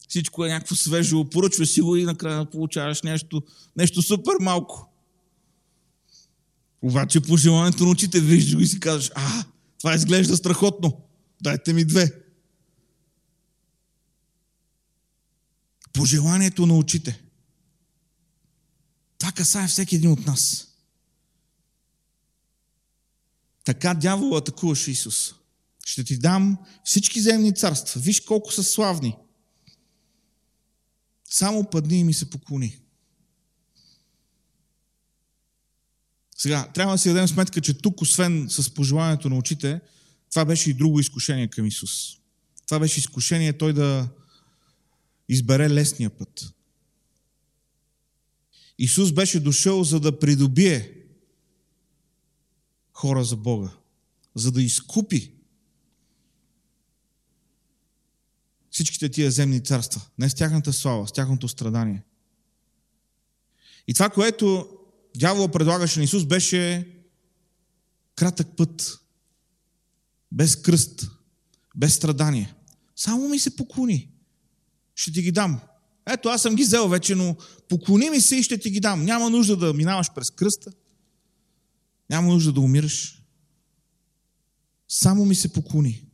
Всичко 0.08 0.44
е 0.44 0.48
някакво 0.48 0.74
свежо, 0.74 1.30
поръчваш 1.30 1.68
си 1.68 1.80
го 1.80 1.96
и 1.96 2.04
накрая 2.04 2.50
получаваш 2.50 3.02
нещо, 3.02 3.42
нещо 3.76 4.02
супер 4.02 4.32
малко. 4.40 4.92
Обаче 6.82 7.20
по 7.20 7.36
желанието 7.36 7.84
на 7.84 7.90
очите 7.90 8.20
виждаш 8.20 8.54
го 8.54 8.60
и 8.60 8.66
си 8.66 8.80
казваш, 8.80 9.10
а, 9.14 9.44
това 9.78 9.94
изглежда 9.94 10.36
страхотно, 10.36 11.00
дайте 11.42 11.72
ми 11.72 11.84
две. 11.84 12.22
По 15.92 16.04
желанието 16.04 16.66
на 16.66 16.76
очите. 16.76 17.22
Това 19.18 19.32
касае 19.32 19.66
всеки 19.66 19.96
един 19.96 20.10
от 20.10 20.26
нас. 20.26 20.68
Така 23.64 23.94
дявол 23.94 24.36
атакуваше 24.36 24.90
Исус. 24.90 25.34
Ще 25.84 26.04
ти 26.04 26.18
дам 26.18 26.58
всички 26.84 27.20
земни 27.20 27.54
царства. 27.54 28.00
Виж 28.00 28.20
колко 28.20 28.52
са 28.52 28.64
славни. 28.64 29.16
Само 31.30 31.70
падни 31.70 32.00
и 32.00 32.04
ми 32.04 32.14
се 32.14 32.30
поклони. 32.30 32.78
Сега, 36.36 36.70
трябва 36.74 36.94
да 36.94 36.98
си 36.98 37.08
дадем 37.08 37.28
сметка, 37.28 37.60
че 37.60 37.78
тук, 37.78 38.00
освен 38.00 38.46
с 38.50 38.74
пожеланието 38.74 39.28
на 39.28 39.38
очите, 39.38 39.80
това 40.30 40.44
беше 40.44 40.70
и 40.70 40.74
друго 40.74 41.00
изкушение 41.00 41.48
към 41.48 41.66
Исус. 41.66 42.16
Това 42.66 42.78
беше 42.78 43.00
изкушение 43.00 43.58
той 43.58 43.72
да 43.72 44.08
избере 45.28 45.70
лесния 45.70 46.10
път. 46.10 46.54
Исус 48.78 49.12
беше 49.12 49.40
дошъл, 49.40 49.84
за 49.84 50.00
да 50.00 50.18
придобие 50.18 50.92
хора 52.92 53.24
за 53.24 53.36
Бога, 53.36 53.70
за 54.34 54.52
да 54.52 54.62
изкупи 54.62 55.35
всичките 58.76 59.08
тия 59.08 59.30
земни 59.30 59.64
царства. 59.64 60.00
Не 60.18 60.30
с 60.30 60.34
тяхната 60.34 60.72
слава, 60.72 61.08
с 61.08 61.12
тяхното 61.12 61.48
страдание. 61.48 62.02
И 63.88 63.94
това, 63.94 64.10
което 64.10 64.68
дявола 65.16 65.48
предлагаше 65.48 65.98
на 65.98 66.04
Исус, 66.04 66.24
беше 66.24 66.88
кратък 68.16 68.48
път, 68.56 69.00
без 70.32 70.56
кръст, 70.56 71.10
без 71.76 71.94
страдание. 71.94 72.54
Само 72.96 73.28
ми 73.28 73.38
се 73.38 73.56
поклони. 73.56 74.10
Ще 74.94 75.12
ти 75.12 75.22
ги 75.22 75.32
дам. 75.32 75.60
Ето, 76.10 76.28
аз 76.28 76.42
съм 76.42 76.54
ги 76.54 76.62
взел 76.62 76.88
вече, 76.88 77.14
но 77.14 77.36
поклони 77.68 78.10
ми 78.10 78.20
се 78.20 78.36
и 78.36 78.42
ще 78.42 78.58
ти 78.58 78.70
ги 78.70 78.80
дам. 78.80 79.04
Няма 79.04 79.30
нужда 79.30 79.56
да 79.56 79.74
минаваш 79.74 80.14
през 80.14 80.30
кръста. 80.30 80.72
Няма 82.10 82.28
нужда 82.28 82.52
да 82.52 82.60
умираш. 82.60 83.22
Само 84.88 85.24
ми 85.24 85.34
се 85.34 85.52
поклони. 85.52 86.05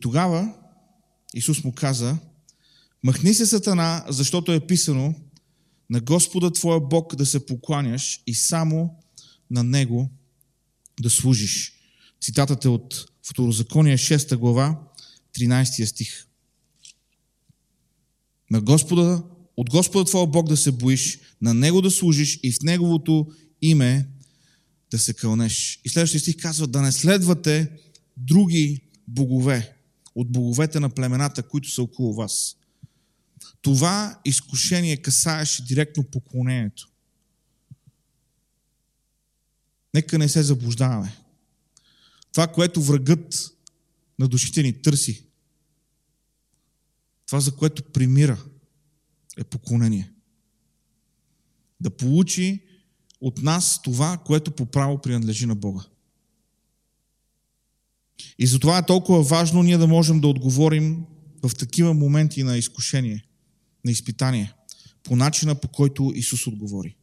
Тогава 0.00 0.54
Исус 1.34 1.64
му 1.64 1.72
каза, 1.72 2.18
махни 3.02 3.34
се 3.34 3.46
сатана, 3.46 4.04
защото 4.08 4.52
е 4.52 4.66
писано 4.66 5.14
на 5.90 6.00
Господа 6.00 6.50
Твоя 6.50 6.80
Бог 6.80 7.16
да 7.16 7.26
се 7.26 7.46
покланяш 7.46 8.22
и 8.26 8.34
само 8.34 8.90
на 9.50 9.64
Него 9.64 10.10
да 11.00 11.10
служиш. 11.10 11.72
Цитатът 12.20 12.64
е 12.64 12.68
от 12.68 13.06
Второзакония 13.30 13.98
6 13.98 14.36
глава, 14.36 14.80
13 15.38 15.84
стих. 15.84 16.26
На 18.50 18.60
Господа, 18.60 19.22
от 19.56 19.70
Господа 19.70 20.04
Твоя 20.04 20.26
Бог 20.26 20.48
да 20.48 20.56
се 20.56 20.72
боиш, 20.72 21.18
на 21.42 21.54
Него 21.54 21.82
да 21.82 21.90
служиш 21.90 22.40
и 22.42 22.52
в 22.52 22.62
Неговото 22.62 23.26
име 23.62 24.08
да 24.90 24.98
се 24.98 25.14
кълнеш. 25.14 25.80
И 25.84 25.88
следващия 25.88 26.20
стих 26.20 26.36
казва 26.36 26.66
да 26.66 26.82
не 26.82 26.92
следвате 26.92 27.70
други 28.16 28.82
богове 29.08 29.79
от 30.14 30.32
боговете 30.32 30.80
на 30.80 30.90
племената, 30.90 31.42
които 31.42 31.70
са 31.70 31.82
около 31.82 32.14
вас. 32.14 32.56
Това 33.62 34.20
изкушение 34.24 34.96
касаеше 34.96 35.64
директно 35.64 36.04
поклонението. 36.04 36.88
Нека 39.94 40.18
не 40.18 40.28
се 40.28 40.42
заблуждаваме. 40.42 41.16
Това, 42.32 42.46
което 42.46 42.82
врагът 42.82 43.56
на 44.18 44.28
душите 44.28 44.62
ни 44.62 44.82
търси, 44.82 45.26
това, 47.26 47.40
за 47.40 47.56
което 47.56 47.82
примира, 47.82 48.44
е 49.36 49.44
поклонение. 49.44 50.12
Да 51.80 51.90
получи 51.90 52.62
от 53.20 53.42
нас 53.42 53.82
това, 53.82 54.18
което 54.18 54.50
по 54.50 54.66
право 54.66 55.00
принадлежи 55.00 55.46
на 55.46 55.54
Бога. 55.54 55.84
И 58.38 58.46
затова 58.46 58.78
е 58.78 58.86
толкова 58.86 59.22
важно 59.22 59.62
ние 59.62 59.78
да 59.78 59.86
можем 59.86 60.20
да 60.20 60.28
отговорим 60.28 61.04
в 61.42 61.54
такива 61.54 61.94
моменти 61.94 62.42
на 62.42 62.58
изкушение, 62.58 63.24
на 63.84 63.90
изпитание, 63.90 64.52
по 65.02 65.16
начина 65.16 65.54
по 65.54 65.68
който 65.68 66.12
Исус 66.14 66.46
отговори. 66.46 66.96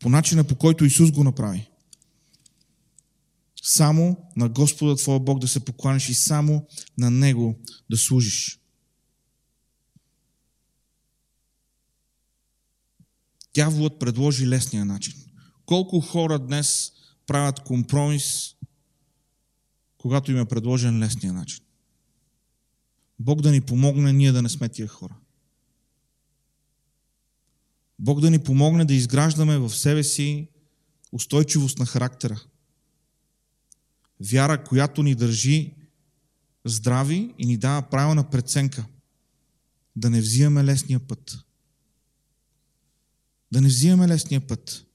По 0.00 0.08
начина 0.08 0.44
по 0.44 0.54
който 0.54 0.84
Исус 0.84 1.10
го 1.10 1.24
направи. 1.24 1.70
Само 3.62 4.16
на 4.36 4.48
Господа 4.48 4.96
Твоя 4.96 5.20
Бог 5.20 5.38
да 5.38 5.48
се 5.48 5.60
покланиш 5.60 6.08
и 6.08 6.14
само 6.14 6.66
на 6.98 7.10
Него 7.10 7.58
да 7.90 7.96
служиш. 7.96 8.60
Дяволът 13.54 13.98
предложи 13.98 14.48
лесния 14.48 14.84
начин. 14.84 15.14
Колко 15.66 16.00
хора 16.00 16.38
днес 16.38 16.92
правят 17.26 17.60
компромис 17.60 18.54
когато 20.00 20.32
им 20.32 20.38
е 20.38 20.44
предложен 20.44 20.98
лесния 20.98 21.32
начин. 21.32 21.64
Бог 23.18 23.40
да 23.40 23.50
ни 23.50 23.60
помогне 23.60 24.12
ние 24.12 24.32
да 24.32 24.42
не 24.42 24.48
сме 24.48 24.68
тия 24.68 24.88
хора. 24.88 25.16
Бог 27.98 28.20
да 28.20 28.30
ни 28.30 28.38
помогне 28.38 28.84
да 28.84 28.94
изграждаме 28.94 29.58
в 29.58 29.70
себе 29.70 30.04
си 30.04 30.48
устойчивост 31.12 31.78
на 31.78 31.86
характера. 31.86 32.40
Вяра, 34.20 34.64
която 34.64 35.02
ни 35.02 35.14
държи 35.14 35.74
здрави 36.64 37.34
и 37.38 37.46
ни 37.46 37.56
дава 37.56 37.82
правилна 37.82 38.30
преценка. 38.30 38.86
Да 39.96 40.10
не 40.10 40.20
взимаме 40.20 40.64
лесния 40.64 41.00
път. 41.00 41.38
Да 43.52 43.60
не 43.60 43.68
взимаме 43.68 44.08
лесния 44.08 44.46
път. 44.46 44.86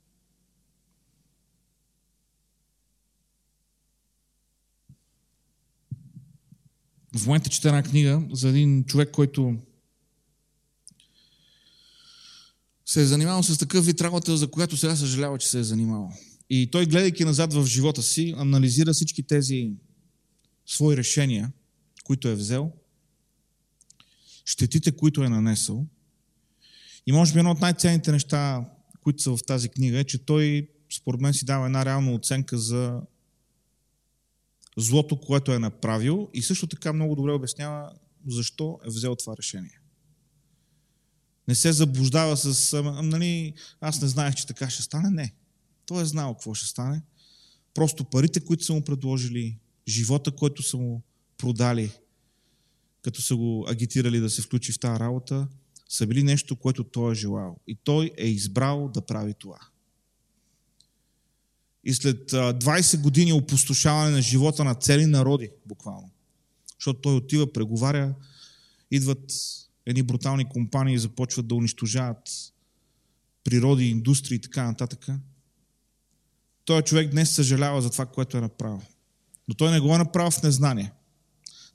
В 7.17 7.25
момента 7.25 7.49
чета 7.49 7.67
една 7.67 7.83
книга 7.83 8.23
за 8.31 8.49
един 8.49 8.83
човек, 8.83 9.11
който 9.11 9.57
се 12.85 13.01
е 13.01 13.05
занимавал 13.05 13.43
с 13.43 13.57
такъв 13.57 13.85
вид 13.85 14.01
работа, 14.01 14.37
за 14.37 14.51
която 14.51 14.77
сега 14.77 14.95
съжалява, 14.95 15.37
че 15.37 15.47
се 15.47 15.59
е 15.59 15.63
занимавал. 15.63 16.11
И 16.49 16.71
той, 16.71 16.85
гледайки 16.85 17.25
назад 17.25 17.53
в 17.53 17.65
живота 17.65 18.03
си, 18.03 18.33
анализира 18.37 18.93
всички 18.93 19.23
тези 19.23 19.71
свои 20.65 20.97
решения, 20.97 21.51
които 22.03 22.27
е 22.27 22.35
взел, 22.35 22.71
щетите, 24.45 24.91
които 24.91 25.23
е 25.23 25.29
нанесъл. 25.29 25.85
И 27.07 27.11
може 27.11 27.33
би 27.33 27.39
едно 27.39 27.51
от 27.51 27.61
най-ценните 27.61 28.11
неща, 28.11 28.65
които 29.03 29.21
са 29.21 29.37
в 29.37 29.43
тази 29.47 29.69
книга, 29.69 29.99
е, 29.99 30.03
че 30.03 30.25
той, 30.25 30.69
според 30.97 31.21
мен, 31.21 31.33
си 31.33 31.45
дава 31.45 31.65
една 31.65 31.85
реална 31.85 32.13
оценка 32.13 32.57
за 32.57 33.01
злото, 34.77 35.19
което 35.19 35.51
е 35.51 35.59
направил 35.59 36.29
и 36.33 36.41
също 36.41 36.67
така 36.67 36.93
много 36.93 37.15
добре 37.15 37.31
обяснява 37.31 37.91
защо 38.27 38.79
е 38.85 38.89
взел 38.89 39.15
това 39.15 39.35
решение. 39.37 39.79
Не 41.47 41.55
се 41.55 41.71
заблуждава 41.71 42.37
с, 42.37 42.83
нали, 43.03 43.53
аз 43.81 44.01
не 44.01 44.07
знаех, 44.07 44.35
че 44.35 44.47
така 44.47 44.69
ще 44.69 44.83
стане. 44.83 45.09
Не. 45.09 45.33
Той 45.85 46.01
е 46.01 46.05
знал 46.05 46.33
какво 46.33 46.53
ще 46.53 46.67
стане. 46.67 47.01
Просто 47.73 48.05
парите, 48.05 48.39
които 48.39 48.63
са 48.63 48.73
му 48.73 48.81
предложили, 48.81 49.57
живота, 49.87 50.31
който 50.31 50.63
са 50.63 50.77
му 50.77 51.01
продали, 51.37 51.91
като 53.01 53.21
са 53.21 53.35
го 53.35 53.65
агитирали 53.69 54.19
да 54.19 54.29
се 54.29 54.41
включи 54.41 54.71
в 54.71 54.79
тази 54.79 54.99
работа, 54.99 55.47
са 55.89 56.07
били 56.07 56.23
нещо, 56.23 56.55
което 56.55 56.83
той 56.83 57.11
е 57.11 57.15
желал. 57.15 57.57
И 57.67 57.77
той 57.83 58.11
е 58.17 58.27
избрал 58.27 58.89
да 58.93 59.01
прави 59.01 59.33
това. 59.33 59.59
И 61.85 61.93
след 61.93 62.31
20 62.31 63.01
години 63.01 63.33
опустошаване 63.33 64.11
на 64.11 64.21
живота 64.21 64.63
на 64.63 64.75
цели 64.75 65.05
народи, 65.05 65.49
буквално, 65.65 66.09
защото 66.79 67.01
той 67.01 67.15
отива, 67.15 67.53
преговаря, 67.53 68.15
идват 68.91 69.31
едни 69.85 70.03
брутални 70.03 70.49
компании 70.49 70.97
започват 70.97 71.47
да 71.47 71.55
унищожават 71.55 72.29
природи, 73.43 73.85
индустрии 73.89 74.35
и 74.35 74.41
така 74.41 74.63
нататък. 74.63 75.07
Той 76.65 76.81
човек 76.81 77.11
днес 77.11 77.31
съжалява 77.31 77.81
за 77.81 77.89
това, 77.89 78.05
което 78.05 78.37
е 78.37 78.41
направил. 78.41 78.81
Но 79.47 79.55
той 79.55 79.71
не 79.71 79.79
го 79.79 79.95
е 79.95 79.97
направил 79.97 80.31
в 80.31 80.43
незнание. 80.43 80.91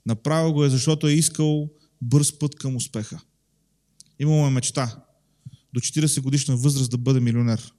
Направил 0.05 0.53
го 0.53 0.63
е, 0.65 0.69
защото 0.69 1.07
е 1.07 1.13
искал 1.13 1.69
бърз 2.01 2.39
път 2.39 2.55
към 2.55 2.75
успеха. 2.75 3.21
Имал 4.19 4.47
е 4.47 4.49
мечта 4.49 5.03
до 5.73 5.79
40 5.79 6.21
годишна 6.21 6.57
възраст 6.57 6.91
да 6.91 6.97
бъде 6.97 7.19
милионер. 7.19 7.73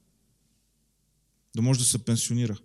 Да 1.56 1.62
може 1.62 1.78
да 1.78 1.84
се 1.84 2.04
пенсионира. 2.04 2.58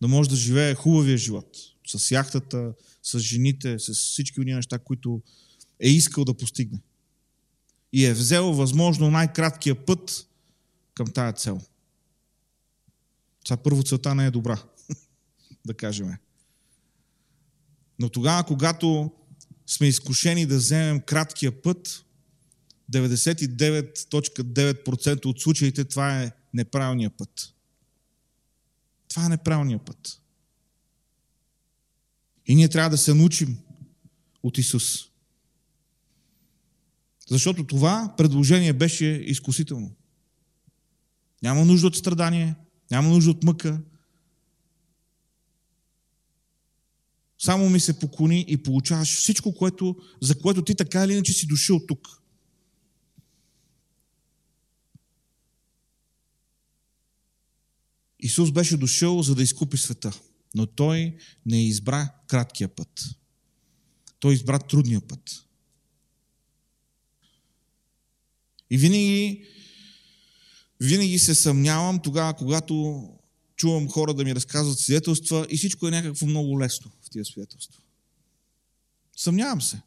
Да 0.00 0.08
може 0.08 0.30
да 0.30 0.36
живее 0.36 0.74
хубавия 0.74 1.18
живот. 1.18 1.56
С 1.86 2.10
яхтата, 2.10 2.72
с 3.02 3.18
жените, 3.18 3.78
с 3.78 3.94
всички 3.94 4.40
уния 4.40 4.56
неща, 4.56 4.78
които 4.78 5.22
е 5.80 5.88
искал 5.88 6.24
да 6.24 6.34
постигне. 6.34 6.80
И 7.92 8.04
е 8.04 8.14
взел 8.14 8.52
възможно 8.52 9.10
най-краткия 9.10 9.86
път 9.86 10.26
към 10.94 11.06
тая 11.06 11.32
цел. 11.32 11.60
Това 13.44 13.56
първо 13.56 13.82
целта 13.82 14.14
не 14.14 14.26
е 14.26 14.30
добра, 14.30 14.62
да 15.66 15.74
кажем. 15.74 16.12
Но 17.98 18.08
тогава, 18.08 18.44
когато 18.44 19.10
сме 19.66 19.86
изкушени 19.86 20.46
да 20.46 20.56
вземем 20.56 21.00
краткия 21.00 21.62
път, 21.62 22.04
99.9% 22.92 25.26
от 25.26 25.40
случаите 25.40 25.84
това 25.84 26.22
е 26.22 26.32
неправилният 26.54 27.12
път. 27.18 27.54
Това 29.18 29.26
е 29.26 29.28
неправилният 29.28 29.82
път. 29.82 30.22
И 32.46 32.54
ние 32.54 32.68
трябва 32.68 32.90
да 32.90 32.98
се 32.98 33.14
научим 33.14 33.58
от 34.42 34.58
Исус. 34.58 35.08
Защото 37.28 37.66
това 37.66 38.14
предложение 38.16 38.72
беше 38.72 39.04
изкусително. 39.04 39.90
Няма 41.42 41.64
нужда 41.64 41.86
от 41.86 41.96
страдание, 41.96 42.54
няма 42.90 43.08
нужда 43.08 43.30
от 43.30 43.44
мъка. 43.44 43.80
Само 47.38 47.70
ми 47.70 47.80
се 47.80 47.98
поклони 47.98 48.44
и 48.48 48.62
получаваш 48.62 49.16
всичко, 49.16 49.54
което, 49.54 49.96
за 50.22 50.38
което 50.38 50.64
ти 50.64 50.74
така 50.74 51.04
или 51.04 51.12
иначе 51.12 51.32
си 51.32 51.46
дошъл 51.46 51.86
тук. 51.86 52.22
Исус 58.20 58.50
беше 58.50 58.76
дошъл, 58.76 59.22
за 59.22 59.34
да 59.34 59.42
изкупи 59.42 59.76
света, 59.76 60.12
но 60.54 60.66
той 60.66 61.16
не 61.46 61.66
избра 61.66 62.14
краткия 62.26 62.68
път. 62.68 63.04
Той 64.20 64.34
избра 64.34 64.58
трудния 64.58 65.00
път. 65.00 65.44
И 68.70 68.78
винаги, 68.78 69.44
винаги 70.80 71.18
се 71.18 71.34
съмнявам 71.34 72.02
тогава, 72.02 72.34
когато 72.34 73.04
чувам 73.56 73.88
хора 73.88 74.14
да 74.14 74.24
ми 74.24 74.34
разказват 74.34 74.78
свидетелства 74.78 75.46
и 75.50 75.56
всичко 75.56 75.88
е 75.88 75.90
някакво 75.90 76.26
много 76.26 76.60
лесно 76.60 76.90
в 77.02 77.10
тия 77.10 77.24
свидетелства. 77.24 77.82
Съмнявам 79.16 79.62
се. 79.62 79.80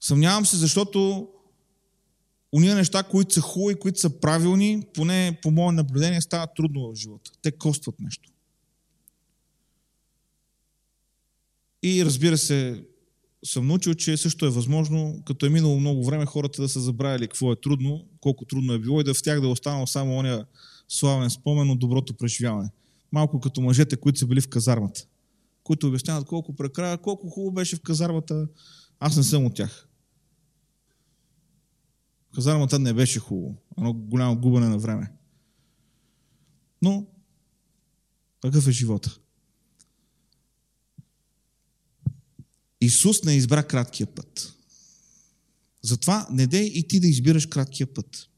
Съмнявам 0.00 0.46
се, 0.46 0.56
защото 0.56 1.28
уния 2.52 2.74
неща, 2.74 3.02
които 3.02 3.34
са 3.34 3.40
хубави, 3.40 3.74
които 3.74 4.00
са 4.00 4.20
правилни, 4.20 4.82
поне 4.94 5.38
по 5.42 5.50
мое 5.50 5.72
наблюдение, 5.72 6.20
стават 6.20 6.50
трудно 6.56 6.92
в 6.92 6.94
живота. 6.94 7.30
Те 7.42 7.50
костват 7.52 8.00
нещо. 8.00 8.30
И 11.82 12.04
разбира 12.04 12.38
се, 12.38 12.84
съм 13.44 13.66
научил, 13.66 13.94
че 13.94 14.16
също 14.16 14.46
е 14.46 14.50
възможно, 14.50 15.22
като 15.26 15.46
е 15.46 15.48
минало 15.48 15.80
много 15.80 16.04
време, 16.04 16.26
хората 16.26 16.62
да 16.62 16.68
са 16.68 16.80
забравили 16.80 17.28
какво 17.28 17.52
е 17.52 17.60
трудно, 17.60 18.04
колко 18.20 18.44
трудно 18.44 18.72
е 18.72 18.78
било 18.78 19.00
и 19.00 19.04
да 19.04 19.14
в 19.14 19.22
тях 19.22 19.40
да 19.40 19.46
е 19.46 19.50
останал 19.50 19.86
само 19.86 20.18
ония 20.18 20.46
славен 20.88 21.30
спомен 21.30 21.70
от 21.70 21.78
доброто 21.78 22.14
преживяване. 22.14 22.70
Малко 23.12 23.40
като 23.40 23.60
мъжете, 23.60 23.96
които 23.96 24.18
са 24.18 24.26
били 24.26 24.40
в 24.40 24.48
казармата, 24.48 25.06
които 25.64 25.88
обясняват 25.88 26.26
колко 26.26 26.56
прекрая, 26.56 26.98
колко 26.98 27.28
хубаво 27.28 27.52
беше 27.52 27.76
в 27.76 27.80
казармата. 27.80 28.48
Аз 29.00 29.16
не 29.16 29.22
съм 29.22 29.44
от 29.44 29.54
тях. 29.54 29.87
Казармата 32.38 32.78
не 32.78 32.94
беше 32.94 33.18
хубаво. 33.18 33.56
Едно 33.78 33.92
голямо 33.92 34.40
губане 34.40 34.68
на 34.68 34.78
време. 34.78 35.12
Но, 36.82 37.06
такъв 38.40 38.68
е 38.68 38.72
живота. 38.72 39.18
Исус 42.80 43.24
не 43.24 43.34
избра 43.34 43.62
краткия 43.62 44.06
път. 44.06 44.54
Затова 45.82 46.26
не 46.30 46.46
дей 46.46 46.64
и 46.64 46.88
ти 46.88 47.00
да 47.00 47.08
избираш 47.08 47.46
краткия 47.46 47.94
път. 47.94 48.28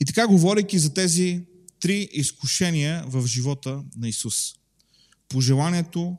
И 0.00 0.04
така, 0.04 0.26
говорейки 0.26 0.78
за 0.78 0.94
тези 0.94 1.46
три 1.80 2.08
изкушения 2.12 3.04
в 3.06 3.26
живота 3.26 3.84
на 3.96 4.08
Исус. 4.08 4.54
Пожеланието 5.28 6.16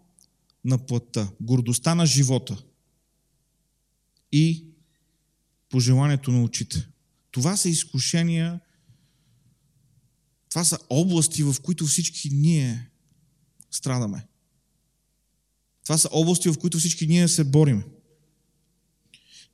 на 0.65 0.85
плътта, 0.85 1.31
гордостта 1.41 1.95
на 1.95 2.05
живота 2.05 2.63
и 4.31 4.72
пожеланието 5.73 6.31
на 6.31 6.43
очите. 6.43 6.87
Това 7.31 7.57
са 7.57 7.69
изкушения, 7.69 8.59
това 10.49 10.63
са 10.63 10.79
области, 10.89 11.43
в 11.43 11.55
които 11.63 11.85
всички 11.85 12.29
ние 12.29 12.89
страдаме. 13.71 14.27
Това 15.83 15.97
са 15.97 16.09
области, 16.11 16.49
в 16.49 16.59
които 16.59 16.79
всички 16.79 17.07
ние 17.07 17.27
се 17.27 17.43
борим. 17.43 17.83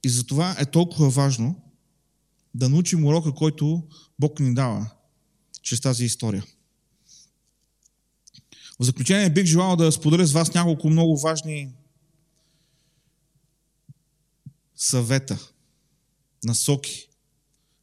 И 0.04 0.10
затова 0.10 0.56
е 0.60 0.66
толкова 0.66 1.10
важно 1.10 1.62
да 2.54 2.70
научим 2.70 3.06
урока, 3.06 3.34
който 3.34 3.88
Бог 4.20 4.40
ни 4.40 4.54
дава 4.54 4.90
чрез 5.62 5.82
тази 5.82 6.06
история. 6.06 6.46
В 8.80 8.84
заключение 8.84 9.30
бих 9.30 9.46
желал 9.46 9.76
да 9.76 9.92
споделя 9.92 10.26
с 10.26 10.34
вас 10.34 10.54
няколко 10.54 10.90
много 10.90 11.18
важни 11.18 11.74
съвета, 14.76 15.50
насоки 16.44 17.08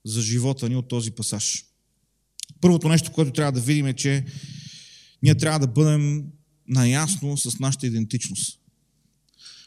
за 0.04 0.22
живота 0.22 0.68
ни 0.68 0.76
от 0.76 0.88
този 0.88 1.10
пасаж. 1.10 1.64
Първото 2.60 2.88
нещо, 2.88 3.12
което 3.12 3.32
трябва 3.32 3.52
да 3.52 3.60
видим 3.60 3.86
е, 3.86 3.94
че 3.94 4.24
ние 5.22 5.34
трябва 5.34 5.58
да 5.58 5.66
бъдем 5.66 6.24
наясно 6.68 7.36
с 7.36 7.58
нашата 7.58 7.86
идентичност. 7.86 8.60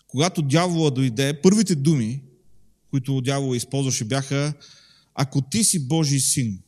Когато 0.07 0.41
дявола 0.41 0.91
дойде, 0.91 1.41
първите 1.41 1.75
думи, 1.75 2.23
които 2.89 3.21
дявола 3.21 3.57
използваше, 3.57 4.05
бяха 4.05 4.53
ако 5.13 5.41
ти 5.41 5.63
си 5.63 5.87
Божий 5.87 6.19
син. 6.19 6.61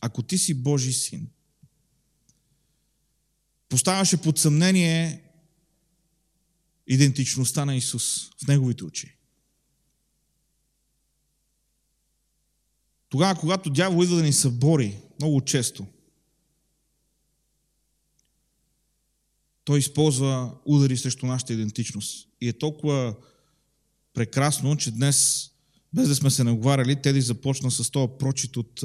Ако 0.00 0.22
ти 0.22 0.38
си 0.38 0.54
Божий 0.54 0.92
син. 0.92 1.28
поставяше 3.68 4.16
под 4.16 4.38
съмнение 4.38 5.22
идентичността 6.86 7.64
на 7.64 7.76
Исус 7.76 8.30
в 8.44 8.46
неговите 8.48 8.84
очи. 8.84 9.16
Тогава, 13.12 13.40
когато 13.40 13.70
дявол 13.70 14.02
идва 14.02 14.16
да 14.16 14.22
ни 14.22 14.32
събори, 14.32 15.00
много 15.20 15.40
често, 15.40 15.86
той 19.64 19.78
използва 19.78 20.54
удари 20.64 20.96
срещу 20.96 21.26
нашата 21.26 21.52
идентичност. 21.52 22.28
И 22.40 22.48
е 22.48 22.58
толкова 22.58 23.16
прекрасно, 24.14 24.76
че 24.76 24.90
днес, 24.90 25.50
без 25.94 26.08
да 26.08 26.14
сме 26.14 26.30
се 26.30 26.44
наговаряли, 26.44 27.02
Теди 27.02 27.20
започна 27.20 27.70
с 27.70 27.90
този 27.90 28.12
прочит 28.18 28.56
от 28.56 28.80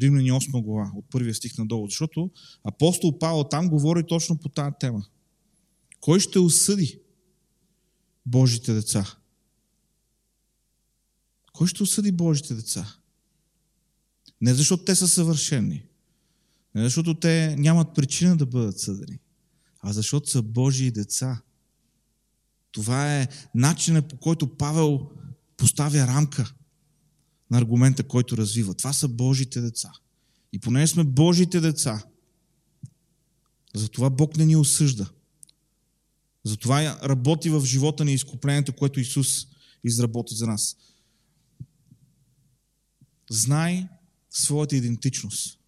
Римляни 0.00 0.32
8 0.32 0.62
глава, 0.62 0.92
от 0.96 1.04
първия 1.10 1.34
стих 1.34 1.58
надолу. 1.58 1.86
Защото 1.86 2.30
апостол 2.64 3.18
Павел 3.18 3.44
там 3.44 3.68
говори 3.68 4.06
точно 4.06 4.38
по 4.38 4.48
тази 4.48 4.74
тема. 4.80 5.06
Кой 6.00 6.20
ще 6.20 6.38
осъди 6.38 6.98
Божите 8.26 8.72
деца? 8.72 9.16
Кой 11.52 11.66
ще 11.66 11.82
осъди 11.82 12.12
Божите 12.12 12.54
деца? 12.54 12.96
Не 14.42 14.54
защото 14.54 14.84
те 14.84 14.94
са 14.94 15.08
съвършени, 15.08 15.84
не 16.74 16.82
защото 16.82 17.14
те 17.14 17.56
нямат 17.58 17.94
причина 17.94 18.36
да 18.36 18.46
бъдат 18.46 18.80
съдени, 18.80 19.18
а 19.80 19.92
защото 19.92 20.30
са 20.30 20.42
Божии 20.42 20.90
деца. 20.90 21.42
Това 22.72 23.16
е 23.16 23.28
начинът 23.54 24.08
по 24.08 24.16
който 24.16 24.56
Павел 24.56 25.10
поставя 25.56 26.06
рамка 26.06 26.54
на 27.50 27.58
аргумента, 27.58 28.02
който 28.02 28.36
развива. 28.36 28.74
Това 28.74 28.92
са 28.92 29.08
Божите 29.08 29.60
деца. 29.60 29.92
И 30.52 30.58
понеже 30.58 30.92
сме 30.92 31.04
Божите 31.04 31.60
деца, 31.60 32.04
затова 33.74 34.10
Бог 34.10 34.36
не 34.36 34.46
ни 34.46 34.56
осъжда. 34.56 35.10
Затова 36.44 36.98
работи 37.02 37.50
в 37.50 37.64
живота 37.64 38.04
ни 38.04 38.14
изкуплението, 38.14 38.72
което 38.72 39.00
Исус 39.00 39.46
изработи 39.84 40.34
за 40.34 40.46
нас. 40.46 40.76
Знай 43.30 43.88
своята 44.32 44.76
идентичност. 44.76 45.58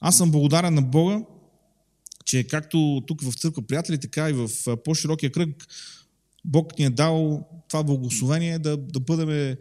Аз 0.00 0.16
съм 0.16 0.30
благодарен 0.30 0.74
на 0.74 0.82
Бога, 0.82 1.22
че 2.24 2.44
както 2.44 3.02
тук 3.06 3.22
в 3.22 3.34
църква 3.34 3.62
приятели, 3.62 4.00
така 4.00 4.30
и 4.30 4.32
в 4.32 4.50
по-широкия 4.84 5.32
кръг, 5.32 5.66
Бог 6.44 6.78
ни 6.78 6.84
е 6.84 6.90
дал 6.90 7.46
това 7.68 7.82
благословение 7.82 8.58
да, 8.58 8.76
да 8.76 9.00
бъдем 9.00 9.56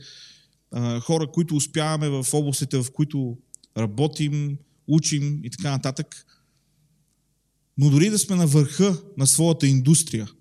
хора, 1.02 1.32
които 1.32 1.56
успяваме 1.56 2.10
в 2.10 2.26
областите, 2.34 2.78
в 2.78 2.92
които 2.94 3.38
работим, 3.78 4.58
учим 4.88 5.40
и 5.44 5.50
така 5.50 5.72
нататък. 5.72 6.26
Но 7.78 7.90
дори 7.90 8.10
да 8.10 8.20
сме 8.20 8.36
на 8.36 8.48
върха 8.48 9.02
на 9.18 9.28
своята 9.28 9.68
индустрия, 9.68 10.32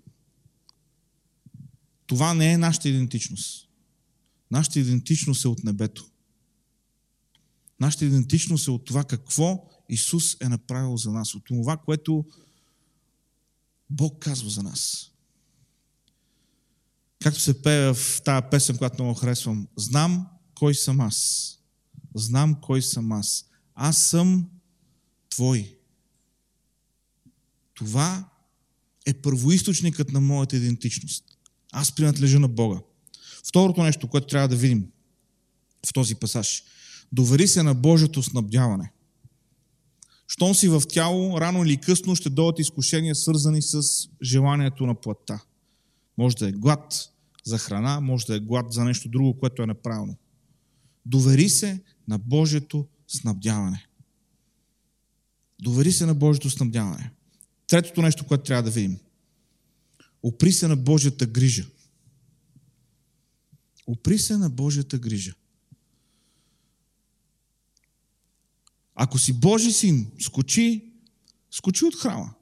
това 2.07 2.33
не 2.33 2.53
е 2.53 2.57
нашата 2.57 2.89
идентичност. 2.89 3.69
Нашата 4.51 4.79
идентичност 4.79 5.45
е 5.45 5.47
от 5.47 5.63
небето. 5.63 6.05
Нашата 7.79 8.05
идентичност 8.05 8.67
е 8.67 8.71
от 8.71 8.85
това 8.85 9.03
какво 9.03 9.69
Исус 9.89 10.37
е 10.41 10.49
направил 10.49 10.97
за 10.97 11.11
нас, 11.11 11.35
от 11.35 11.45
това, 11.45 11.77
което 11.77 12.25
Бог 13.89 14.19
казва 14.19 14.49
за 14.49 14.63
нас. 14.63 15.11
Както 17.23 17.39
се 17.39 17.61
пее 17.61 17.93
в 17.93 18.21
тази 18.25 18.47
песен, 18.51 18.77
която 18.77 19.03
много 19.03 19.19
харесвам. 19.19 19.67
Знам 19.75 20.27
кой 20.55 20.75
съм 20.75 21.01
аз. 21.01 21.59
Знам 22.15 22.55
кой 22.61 22.81
съм 22.81 23.11
аз. 23.11 23.45
Аз 23.75 23.97
съм 23.97 24.49
Твой. 25.29 25.77
Това 27.73 28.29
е 29.05 29.13
първоисточникът 29.13 30.11
на 30.11 30.21
моята 30.21 30.57
идентичност. 30.57 31.23
Аз 31.71 31.95
принадлежа 31.95 32.39
на 32.39 32.47
Бога. 32.47 32.79
Второто 33.43 33.83
нещо, 33.83 34.07
което 34.07 34.27
трябва 34.27 34.47
да 34.47 34.55
видим 34.55 34.91
в 35.85 35.93
този 35.93 36.15
пасаж. 36.15 36.63
Довери 37.11 37.47
се 37.47 37.63
на 37.63 37.73
Божието 37.73 38.23
снабдяване. 38.23 38.91
Щом 40.27 40.55
си 40.55 40.67
в 40.67 40.83
тяло, 40.89 41.41
рано 41.41 41.63
или 41.63 41.77
късно 41.77 42.15
ще 42.15 42.29
дойдат 42.29 42.59
изкушения, 42.59 43.15
свързани 43.15 43.61
с 43.61 43.81
желанието 44.23 44.85
на 44.85 44.95
плътта. 44.95 45.43
Може 46.17 46.35
да 46.35 46.49
е 46.49 46.51
глад 46.51 47.09
за 47.45 47.57
храна, 47.57 47.99
може 47.99 48.25
да 48.25 48.35
е 48.35 48.39
глад 48.39 48.73
за 48.73 48.83
нещо 48.83 49.09
друго, 49.09 49.39
което 49.39 49.63
е 49.63 49.67
неправилно. 49.67 50.15
Довери 51.05 51.49
се 51.49 51.83
на 52.07 52.17
Божието 52.17 52.87
снабдяване. 53.07 53.87
Довери 55.61 55.91
се 55.91 56.05
на 56.05 56.15
Божието 56.15 56.49
снабдяване. 56.49 57.11
Третото 57.67 58.01
нещо, 58.01 58.25
което 58.25 58.43
трябва 58.43 58.63
да 58.63 58.71
видим. 58.71 58.97
Опри 60.23 60.51
се 60.51 60.67
на 60.67 60.75
Божията 60.75 61.25
грижа. 61.25 61.65
Опри 63.87 64.17
се 64.17 64.37
на 64.37 64.49
Божията 64.49 64.97
грижа. 64.97 65.33
Ако 68.99 69.19
си 69.19 69.33
Божи 69.33 69.71
син, 69.71 70.11
скочи, 70.19 70.91
скочи 71.51 71.85
от 71.85 71.95
храма. 71.95 72.33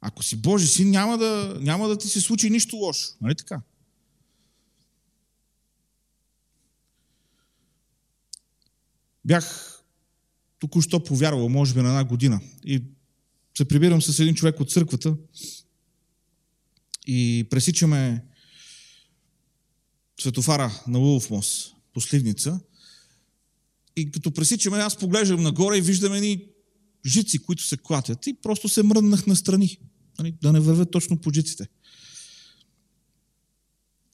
Ако 0.00 0.22
си 0.22 0.36
Божи 0.36 0.66
син, 0.66 0.90
няма 0.90 1.18
да, 1.18 1.58
няма 1.60 1.88
да 1.88 1.98
ти 1.98 2.08
се 2.08 2.20
случи 2.20 2.50
нищо 2.50 2.76
лошо. 2.76 3.08
Нали 3.20 3.34
така? 3.34 3.62
Бях 9.24 9.76
току-що 10.58 11.04
повярвал, 11.04 11.48
може 11.48 11.74
би 11.74 11.82
на 11.82 11.88
една 11.88 12.04
година. 12.04 12.40
И 12.64 12.82
се 13.58 13.68
прибирам 13.68 14.02
с 14.02 14.20
един 14.20 14.34
човек 14.34 14.60
от 14.60 14.70
църквата 14.70 15.16
и 17.06 17.46
пресичаме 17.50 18.24
светофара 20.20 20.82
на 20.86 20.98
Лулов 20.98 21.30
мост, 21.30 21.74
посливница. 21.92 22.60
И 24.00 24.10
като 24.10 24.30
пресичаме, 24.30 24.78
аз 24.78 24.96
поглеждам 24.96 25.42
нагоре 25.42 25.78
и 25.78 25.80
виждаме 25.80 26.20
ни 26.20 26.44
жици, 27.06 27.38
които 27.38 27.62
се 27.62 27.76
клатят. 27.76 28.26
И 28.26 28.34
просто 28.34 28.68
се 28.68 28.82
мръднах 28.82 29.26
настрани, 29.26 29.78
нали, 30.18 30.34
да 30.42 30.52
не 30.52 30.60
вървят 30.60 30.90
точно 30.90 31.16
по 31.16 31.30
жиците. 31.30 31.68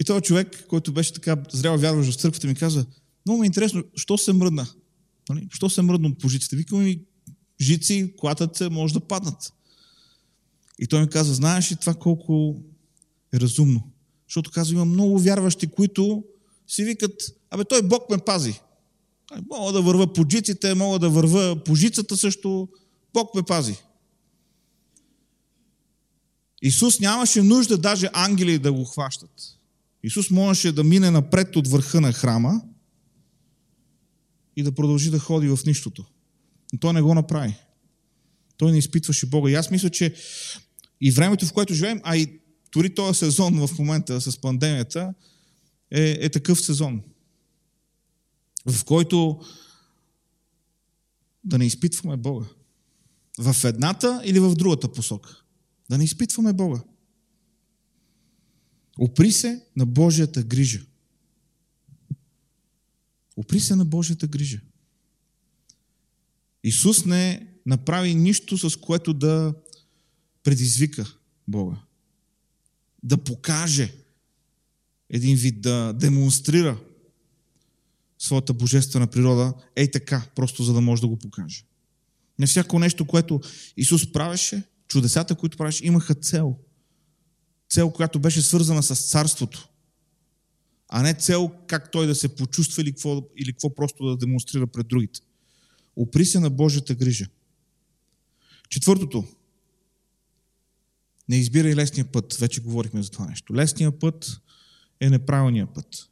И 0.01 0.05
този 0.05 0.23
човек, 0.23 0.67
който 0.69 0.93
беше 0.93 1.13
така 1.13 1.37
зрял 1.53 1.79
вярваш 1.79 2.07
в 2.07 2.21
църквата, 2.21 2.47
ми 2.47 2.55
каза, 2.55 2.87
много 3.27 3.41
ми 3.41 3.47
е 3.47 3.47
интересно, 3.47 3.85
що 3.95 4.19
се 4.19 4.33
мръдна? 4.33 4.67
Нали? 5.29 5.49
Що 5.51 5.71
се 5.71 5.83
мръдна 5.83 6.15
по 6.15 6.29
жиците? 6.29 6.57
Викам 6.57 6.85
ми, 6.85 7.01
жици, 7.61 8.15
клатат 8.19 8.57
се, 8.57 8.69
може 8.69 8.95
да 8.95 9.01
паднат. 9.01 9.53
И 10.79 10.87
той 10.87 11.01
ми 11.01 11.09
каза, 11.09 11.35
знаеш 11.35 11.73
ли 11.73 11.77
това 11.77 11.95
колко 11.95 12.57
е 13.35 13.41
разумно? 13.41 13.91
Защото 14.29 14.51
казва, 14.51 14.75
има 14.75 14.85
много 14.85 15.19
вярващи, 15.19 15.67
които 15.67 16.25
си 16.67 16.85
викат, 16.85 17.23
абе 17.51 17.65
той 17.65 17.83
Бог 17.83 18.11
ме 18.11 18.19
пази. 18.19 18.61
Мога 19.51 19.73
да 19.73 19.83
върва 19.83 20.13
по 20.13 20.25
джиците, 20.25 20.75
мога 20.75 20.99
да 20.99 21.11
върва 21.11 21.65
по 21.65 21.75
жицата 21.75 22.17
също. 22.17 22.69
Бог 23.15 23.35
ме 23.35 23.43
пази. 23.43 23.77
Исус 26.63 27.01
нямаше 27.01 27.43
нужда 27.43 27.79
даже 27.79 28.09
ангели 28.13 28.59
да 28.59 28.73
го 28.73 28.85
хващат. 28.85 29.59
Исус 30.03 30.31
можеше 30.31 30.73
да 30.73 30.85
мине 30.85 31.11
напред 31.11 31.57
от 31.57 31.69
върха 31.69 32.01
на 32.01 32.13
храма 32.13 32.63
и 34.57 34.63
да 34.63 34.73
продължи 34.73 35.11
да 35.11 35.19
ходи 35.19 35.49
в 35.49 35.59
нищото. 35.67 36.05
Но 36.73 36.79
той 36.79 36.93
не 36.93 37.03
го 37.03 37.15
направи. 37.15 37.55
Той 38.57 38.73
не 38.73 38.79
изпитваше 38.79 39.27
Бога. 39.27 39.51
И 39.51 39.55
аз 39.55 39.71
мисля, 39.71 39.91
че 39.91 40.15
и 41.01 41.11
времето, 41.11 41.47
в 41.47 41.53
което 41.53 41.75
живеем, 41.75 42.01
а 42.05 42.17
и 42.17 42.41
дори 42.73 42.95
този 42.95 43.19
сезон 43.19 43.67
в 43.67 43.79
момента 43.79 44.21
с 44.21 44.41
пандемията, 44.41 45.15
е, 45.91 46.11
е 46.21 46.29
такъв 46.29 46.61
сезон 46.61 47.03
в 48.67 48.85
който 48.85 49.41
да 51.45 51.59
не 51.59 51.67
изпитваме 51.67 52.17
Бога. 52.17 52.47
В 53.39 53.65
едната 53.65 54.23
или 54.25 54.41
в 54.41 54.55
другата 54.55 54.93
посока. 54.93 55.43
Да 55.91 55.99
не 55.99 56.05
изпитваме 56.05 56.53
Бога. 56.53 56.83
Опри 58.99 59.33
се 59.33 59.65
на 59.77 59.87
Божията 59.87 60.43
грижа. 60.43 60.83
Опри 63.37 63.61
се 63.61 63.77
на 63.77 63.85
Божията 63.85 64.27
грижа. 64.27 64.61
Исус 66.65 67.05
не 67.05 67.53
направи 67.67 68.15
нищо, 68.15 68.71
с 68.71 68.77
което 68.77 69.15
да 69.15 69.55
предизвика 70.43 71.17
Бога. 71.49 71.77
Да 73.03 73.19
покаже 73.19 73.95
един 75.11 75.37
вид, 75.37 75.61
да 75.61 75.93
демонстрира 75.93 76.79
своята 78.19 78.53
божествена 78.53 79.07
природа, 79.07 79.55
ей 79.77 79.91
така, 79.91 80.27
просто 80.35 80.63
за 80.63 80.73
да 80.73 80.81
може 80.81 81.01
да 81.03 81.09
го 81.09 81.19
покаже. 81.19 81.65
Не 82.39 82.47
всяко 82.47 82.79
нещо, 82.79 83.07
което 83.07 83.41
Исус 83.77 84.13
правеше, 84.13 84.63
чудесата, 84.89 85.35
които 85.35 85.57
правеше, 85.57 85.87
имаха 85.87 86.15
цел. 86.15 86.57
Цел, 87.71 87.91
която 87.91 88.19
беше 88.19 88.43
свързана 88.43 88.83
с 88.83 89.11
царството. 89.11 89.69
А 90.89 91.03
не 91.03 91.15
цел 91.15 91.53
как 91.67 91.91
той 91.91 92.07
да 92.07 92.15
се 92.15 92.37
почувства 92.37 92.83
или 92.83 92.93
какво, 92.93 93.23
или 93.37 93.53
какво 93.53 93.75
просто 93.75 94.05
да 94.05 94.17
демонстрира 94.17 94.67
пред 94.67 94.89
другите. 94.89 95.21
Опри 95.97 96.25
се 96.25 96.41
на 96.41 96.51
Божията 96.51 96.95
грижа. 96.95 97.27
Четвъртото. 98.69 99.25
Не 101.29 101.37
избирай 101.37 101.75
лесния 101.75 102.05
път. 102.05 102.35
Вече 102.35 102.61
говорихме 102.61 103.03
за 103.03 103.11
това 103.11 103.27
нещо. 103.27 103.55
Лесният 103.55 104.01
път 104.01 104.41
е 105.01 105.11
неправилният 105.11 105.75
път. 105.75 106.09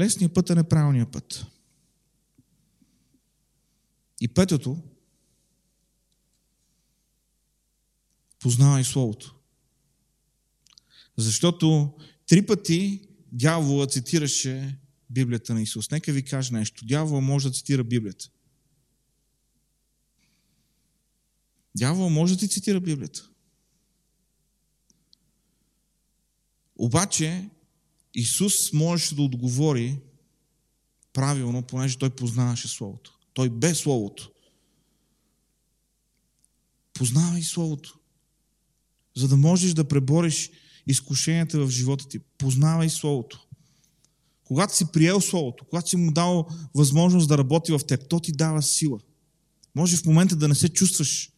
Лесният 0.00 0.34
път 0.34 0.50
е 0.50 0.54
неправилният 0.54 1.12
път. 1.12 1.46
И 4.20 4.28
петото, 4.28 4.78
познавай 8.38 8.84
Словото. 8.84 9.34
Защото 11.16 11.94
три 12.26 12.46
пъти 12.46 13.08
дявола 13.32 13.86
цитираше 13.86 14.78
Библията 15.10 15.54
на 15.54 15.62
Исус. 15.62 15.90
Нека 15.90 16.12
ви 16.12 16.24
кажа 16.24 16.54
нещо. 16.54 16.86
Дявола 16.86 17.20
може 17.20 17.48
да 17.48 17.54
цитира 17.54 17.84
Библията. 17.84 18.30
Дявол 21.76 22.08
може 22.08 22.34
да 22.34 22.40
ти 22.40 22.48
цитира 22.48 22.80
Библията. 22.80 23.30
Обаче 26.76 27.50
Исус 28.14 28.72
можеше 28.72 29.14
да 29.14 29.22
отговори 29.22 29.98
правилно, 31.12 31.62
понеже 31.62 31.98
той 31.98 32.10
познаваше 32.10 32.68
Словото. 32.68 33.18
Той 33.34 33.48
бе 33.48 33.74
Словото. 33.74 34.30
Познавай 36.94 37.42
Словото. 37.42 37.98
За 39.16 39.28
да 39.28 39.36
можеш 39.36 39.74
да 39.74 39.88
пребориш 39.88 40.50
изкушенията 40.86 41.66
в 41.66 41.70
живота 41.70 42.08
ти. 42.08 42.18
Познавай 42.18 42.88
Словото. 42.88 43.46
Когато 44.44 44.76
си 44.76 44.92
приел 44.92 45.20
Словото, 45.20 45.64
когато 45.64 45.88
си 45.88 45.96
му 45.96 46.12
дал 46.12 46.48
възможност 46.74 47.28
да 47.28 47.38
работи 47.38 47.72
в 47.72 47.80
теб, 47.88 48.08
то 48.08 48.20
ти 48.20 48.32
дава 48.32 48.62
сила. 48.62 48.98
Може 49.74 49.96
в 49.96 50.04
момента 50.04 50.36
да 50.36 50.48
не 50.48 50.54
се 50.54 50.68
чувстваш 50.68 51.30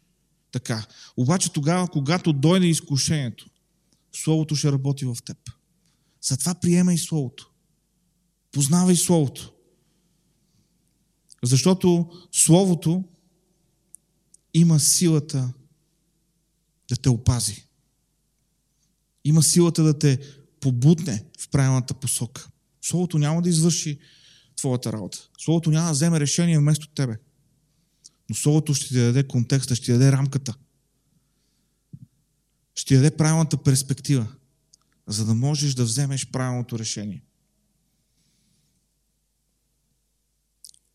така. 0.52 0.86
Обаче 1.16 1.52
тогава, 1.52 1.88
когато 1.88 2.32
дойде 2.32 2.66
изкушението, 2.66 3.50
Словото 4.12 4.56
ще 4.56 4.72
работи 4.72 5.04
в 5.04 5.16
теб. 5.24 5.36
Затова 6.22 6.54
приемай 6.54 6.98
Словото. 6.98 7.50
Познавай 8.52 8.96
Словото. 8.96 9.52
Защото 11.42 12.10
Словото 12.32 13.04
има 14.54 14.80
силата 14.80 15.52
да 16.88 16.96
те 16.96 17.08
опази. 17.08 17.66
Има 19.24 19.42
силата 19.42 19.82
да 19.82 19.98
те 19.98 20.20
побутне 20.60 21.24
в 21.38 21.48
правилната 21.48 21.94
посока. 21.94 22.48
Словото 22.82 23.18
няма 23.18 23.42
да 23.42 23.48
извърши 23.48 23.98
твоята 24.56 24.92
работа. 24.92 25.28
Словото 25.38 25.70
няма 25.70 25.86
да 25.86 25.92
вземе 25.92 26.20
решение 26.20 26.58
вместо 26.58 26.88
тебе. 26.88 27.18
Но 28.28 28.36
Словото 28.36 28.74
ще 28.74 28.88
ти 28.88 28.94
даде 28.94 29.28
контекста, 29.28 29.74
ще 29.74 29.84
ти 29.84 29.92
даде 29.92 30.12
рамката. 30.12 30.54
Ще 32.74 32.88
ти 32.88 32.94
даде 32.94 33.16
правилната 33.16 33.62
перспектива, 33.62 34.26
за 35.12 35.26
да 35.26 35.34
можеш 35.34 35.74
да 35.74 35.84
вземеш 35.84 36.26
правилното 36.26 36.78
решение. 36.78 37.24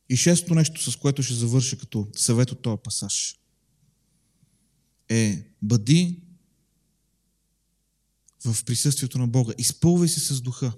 И 0.10 0.18
шесто 0.18 0.56
нещо, 0.56 0.92
с 0.92 0.96
което 0.96 1.24
ще 1.24 1.34
завърша 1.34 1.78
като 1.78 2.08
съвет 2.16 2.52
от 2.52 2.62
този 2.62 2.82
пасаж, 2.84 3.40
е 5.10 5.44
бъди 5.62 6.22
в 8.46 8.64
присъствието 8.66 9.18
на 9.18 9.28
Бога. 9.28 9.54
Изпълвай 9.58 10.08
се 10.08 10.20
с 10.20 10.42
духа. 10.42 10.74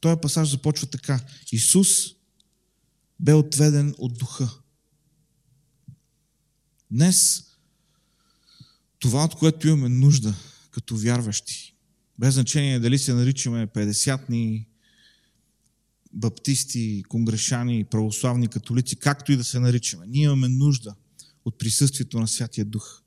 Този 0.00 0.20
пасаж 0.22 0.50
започва 0.50 0.86
така. 0.86 1.20
Исус 1.52 1.88
бе 3.20 3.32
отведен 3.32 3.94
от 3.98 4.18
духа. 4.18 4.50
Днес 6.90 7.44
това, 8.98 9.24
от 9.24 9.34
което 9.34 9.68
имаме 9.68 9.88
нужда 9.88 10.34
като 10.70 10.96
вярващи, 10.96 11.73
без 12.18 12.34
значение 12.34 12.80
дали 12.80 12.98
се 12.98 13.14
наричаме 13.14 13.66
50-ни, 13.66 14.68
баптисти, 16.12 17.02
конгрешани, 17.08 17.84
православни, 17.84 18.48
католици, 18.48 18.96
както 18.96 19.32
и 19.32 19.36
да 19.36 19.44
се 19.44 19.60
наричаме. 19.60 20.06
Ние 20.06 20.24
имаме 20.24 20.48
нужда 20.48 20.94
от 21.44 21.58
присъствието 21.58 22.20
на 22.20 22.28
Святия 22.28 22.64
Дух. 22.64 23.00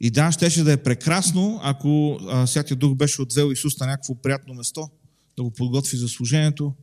И 0.00 0.10
да, 0.10 0.32
щеше 0.32 0.64
да 0.64 0.72
е 0.72 0.82
прекрасно, 0.82 1.60
ако 1.62 2.20
Святия 2.46 2.76
Дух 2.76 2.94
беше 2.94 3.22
отвел 3.22 3.52
Исус 3.52 3.78
на 3.78 3.86
някакво 3.86 4.14
приятно 4.14 4.54
место, 4.54 4.90
да 5.36 5.42
го 5.42 5.50
подготви 5.50 5.96
за 5.96 6.08
служението, 6.08 6.74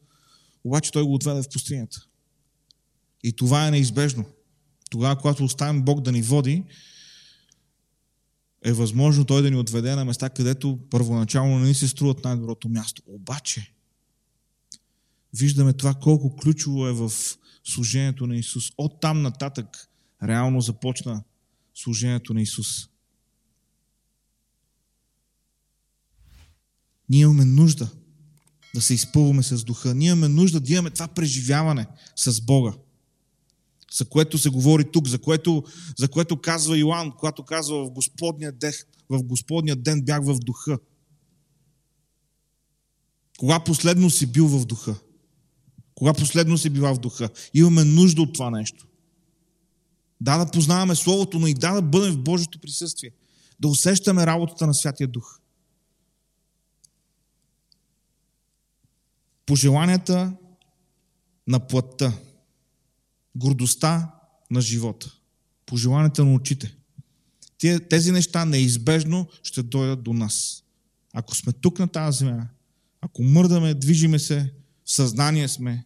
обаче 0.63 0.91
той 0.91 1.03
го 1.03 1.13
отведе 1.13 1.43
в 1.43 1.49
пустинята. 1.49 2.05
И 3.23 3.33
това 3.33 3.67
е 3.67 3.71
неизбежно. 3.71 4.25
Тогава, 4.89 5.15
когато 5.15 5.43
оставим 5.43 5.81
Бог 5.81 6.01
да 6.01 6.11
ни 6.11 6.21
води, 6.21 6.63
е 8.65 8.73
възможно 8.73 9.25
Той 9.25 9.41
да 9.41 9.51
ни 9.51 9.57
отведе 9.57 9.95
на 9.95 10.05
места, 10.05 10.29
където 10.29 10.79
първоначално 10.89 11.59
не 11.59 11.67
ни 11.67 11.73
се 11.73 11.87
струват 11.87 12.23
най-доброто 12.23 12.69
място. 12.69 13.01
Обаче, 13.05 13.73
виждаме 15.33 15.73
това 15.73 15.93
колко 15.93 16.35
ключово 16.35 16.87
е 16.87 16.93
в 16.93 17.11
служението 17.63 18.27
на 18.27 18.35
Исус. 18.35 18.71
От 18.77 19.01
там 19.01 19.21
нататък 19.21 19.89
реално 20.23 20.61
започна 20.61 21.23
служението 21.75 22.33
на 22.33 22.41
Исус. 22.41 22.87
Ние 27.09 27.21
имаме 27.21 27.45
нужда 27.45 27.89
да 28.75 28.81
се 28.81 28.93
изпълваме 28.93 29.43
с 29.43 29.63
духа. 29.63 29.95
Ние 29.95 30.07
имаме 30.07 30.27
нужда 30.27 30.59
да 30.59 30.73
имаме 30.73 30.89
това 30.89 31.07
преживяване 31.07 31.87
с 32.15 32.41
Бога 32.41 32.73
за 33.91 34.05
което 34.05 34.37
се 34.37 34.49
говори 34.49 34.91
тук, 34.91 35.07
за 35.07 35.19
което, 35.19 35.63
за 35.97 36.07
което 36.07 36.41
казва 36.41 36.77
Йоанн, 36.77 37.11
когато 37.11 37.43
казва 37.43 37.85
в 37.85 37.91
Господния, 37.91 38.51
ден, 38.51 38.73
в 39.09 39.23
Господния 39.23 39.75
ден 39.75 40.01
бях 40.01 40.23
в 40.23 40.39
духа. 40.39 40.79
Кога 43.37 43.59
последно 43.59 44.09
си 44.09 44.25
бил 44.25 44.47
в 44.47 44.65
духа? 44.65 44.95
Кога 45.95 46.13
последно 46.13 46.57
си 46.57 46.69
била 46.69 46.93
в 46.93 46.99
духа? 46.99 47.29
Имаме 47.53 47.83
нужда 47.83 48.21
от 48.21 48.33
това 48.33 48.49
нещо. 48.49 48.87
Да, 50.21 50.37
да 50.37 50.51
познаваме 50.51 50.95
Словото, 50.95 51.39
но 51.39 51.47
и 51.47 51.53
да, 51.53 51.73
да 51.73 51.81
бъдем 51.81 52.13
в 52.13 52.23
Божието 52.23 52.59
присъствие. 52.59 53.11
Да 53.59 53.67
усещаме 53.67 54.25
работата 54.25 54.67
на 54.67 54.73
Святия 54.73 55.07
Дух. 55.07 55.39
Пожеланията 59.45 60.33
на 61.47 61.59
плътта 61.59 62.13
гордостта 63.35 64.15
на 64.51 64.61
живота, 64.61 65.11
пожеланията 65.65 66.25
на 66.25 66.33
очите. 66.33 66.75
Тези 67.89 68.11
неща 68.11 68.45
неизбежно 68.45 69.27
ще 69.43 69.63
дойдат 69.63 70.03
до 70.03 70.13
нас. 70.13 70.63
Ако 71.13 71.35
сме 71.35 71.53
тук 71.53 71.79
на 71.79 71.87
тази 71.87 72.17
земя, 72.17 72.47
ако 73.01 73.23
мърдаме, 73.23 73.73
движиме 73.73 74.19
се, 74.19 74.53
в 74.85 74.91
съзнание 74.91 75.47
сме, 75.47 75.85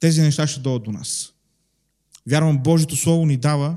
тези 0.00 0.20
неща 0.22 0.46
ще 0.46 0.60
дойдат 0.60 0.82
до 0.82 0.92
нас. 0.92 1.32
Вярвам, 2.26 2.62
Божието 2.62 2.96
Слово 2.96 3.26
ни 3.26 3.36
дава 3.36 3.76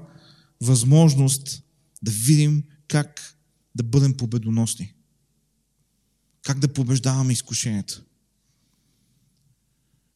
възможност 0.61 1.63
да 2.03 2.11
видим 2.11 2.63
как 2.87 3.37
да 3.75 3.83
бъдем 3.83 4.17
победоносни. 4.17 4.93
Как 6.41 6.59
да 6.59 6.73
побеждаваме 6.73 7.33
изкушенията. 7.33 8.03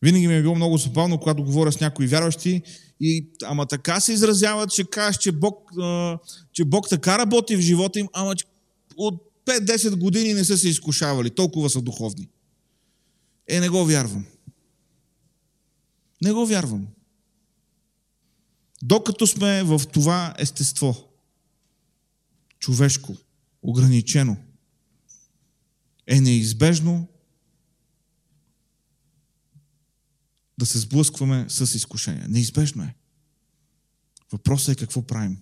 Винаги 0.01 0.27
ми 0.27 0.35
е 0.35 0.41
било 0.41 0.55
много 0.55 0.77
забавно, 0.77 1.19
когато 1.19 1.43
говоря 1.43 1.71
с 1.71 1.79
някои 1.79 2.07
вярващи 2.07 2.61
и 2.99 3.27
ама 3.43 3.65
така 3.65 3.99
се 3.99 4.13
изразяват, 4.13 4.71
че 4.71 4.83
кажеш, 4.83 5.17
че 5.17 5.31
Бог, 5.31 5.71
а, 5.79 6.17
че 6.53 6.63
Бог 6.65 6.89
така 6.89 7.17
работи 7.17 7.55
в 7.55 7.61
живота 7.61 7.99
им, 7.99 8.07
ама 8.13 8.35
от 8.97 9.31
5-10 9.45 9.95
години 9.95 10.33
не 10.33 10.45
са 10.45 10.57
се 10.57 10.69
изкушавали, 10.69 11.29
толкова 11.29 11.69
са 11.69 11.81
духовни. 11.81 12.29
Е, 13.47 13.59
не 13.59 13.69
го 13.69 13.85
вярвам. 13.85 14.25
Не 16.23 16.31
го 16.31 16.45
вярвам. 16.45 16.87
Докато 18.83 19.27
сме 19.27 19.63
в 19.63 19.81
това 19.93 20.33
естество, 20.37 20.95
човешко, 22.59 23.15
ограничено, 23.61 24.37
е 26.07 26.21
неизбежно 26.21 27.07
да 30.61 30.65
се 30.65 30.79
сблъскваме 30.79 31.45
с 31.49 31.75
изкушения. 31.75 32.27
Неизбежно 32.29 32.83
е. 32.83 32.95
Въпросът 34.31 34.75
е 34.75 34.79
какво 34.79 35.01
правим. 35.01 35.37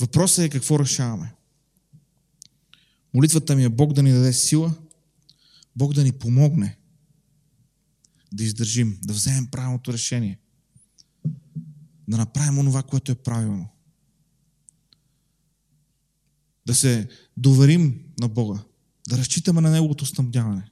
Въпросът 0.00 0.44
е 0.44 0.48
какво 0.48 0.78
решаваме. 0.78 1.34
Молитвата 3.14 3.56
ми 3.56 3.64
е 3.64 3.68
Бог 3.68 3.92
да 3.92 4.02
ни 4.02 4.12
даде 4.12 4.32
сила, 4.32 4.74
Бог 5.76 5.94
да 5.94 6.04
ни 6.04 6.12
помогне 6.12 6.78
да 8.32 8.44
издържим, 8.44 8.98
да 9.02 9.12
вземем 9.12 9.46
правилното 9.46 9.92
решение, 9.92 10.38
да 12.08 12.16
направим 12.16 12.58
онова, 12.58 12.82
което 12.82 13.12
е 13.12 13.14
правилно. 13.14 13.68
Да 16.66 16.74
се 16.74 17.08
доверим 17.36 18.04
на 18.18 18.28
Бога, 18.28 18.62
да 19.08 19.18
разчитаме 19.18 19.60
на 19.60 19.70
Неговото 19.70 20.06
снабдяване, 20.06 20.70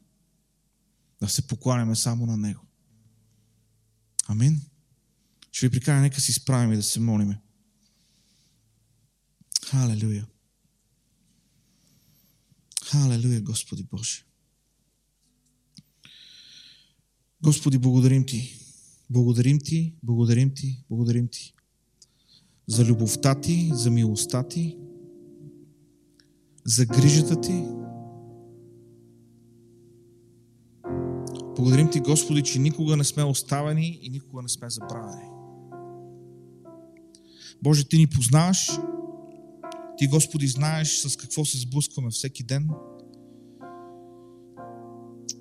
да 1.21 1.29
се 1.29 1.47
покланяме 1.47 1.97
само 1.97 2.27
на 2.27 2.37
Него. 2.37 2.68
Амин. 4.29 4.61
Ще 5.53 5.67
ви 5.67 5.71
приканя, 5.71 6.01
нека 6.01 6.21
си 6.21 6.33
справим 6.33 6.73
и 6.73 6.77
да 6.77 6.83
се 6.83 7.01
молиме. 7.01 7.41
Халелуя. 9.65 10.27
Халелуя, 12.85 13.41
Господи 13.41 13.83
Боже. 13.83 14.25
Господи, 17.43 17.79
благодарим 17.79 18.27
Ти. 18.27 18.59
Благодарим 19.11 19.59
Ти, 19.59 19.95
благодарим 20.03 20.55
Ти, 20.55 20.85
благодарим 20.91 21.29
Ти. 21.29 21.55
За 22.67 22.85
любовта 22.85 23.41
Ти, 23.41 23.71
за 23.75 23.91
милостта 23.91 24.49
Ти, 24.49 24.77
за 26.65 26.87
грижата 26.87 27.41
Ти. 27.41 27.65
Благодарим 31.59 31.91
Ти, 31.91 32.01
Господи, 32.01 32.43
че 32.43 32.59
никога 32.59 32.97
не 32.97 33.05
сме 33.05 33.25
оставени 33.25 33.99
и 34.03 34.11
никога 34.11 34.43
не 34.43 34.49
сме 34.49 34.71
забравени. 34.71 35.31
Боже, 37.63 37.89
Ти 37.89 37.99
ни 37.99 38.07
познаваш. 38.07 38.71
Ти, 39.97 40.07
Господи, 40.07 40.47
знаеш 40.47 40.99
с 40.99 41.17
какво 41.17 41.45
се 41.45 41.59
сблъскваме 41.59 42.11
всеки 42.11 42.43
ден. 42.43 42.71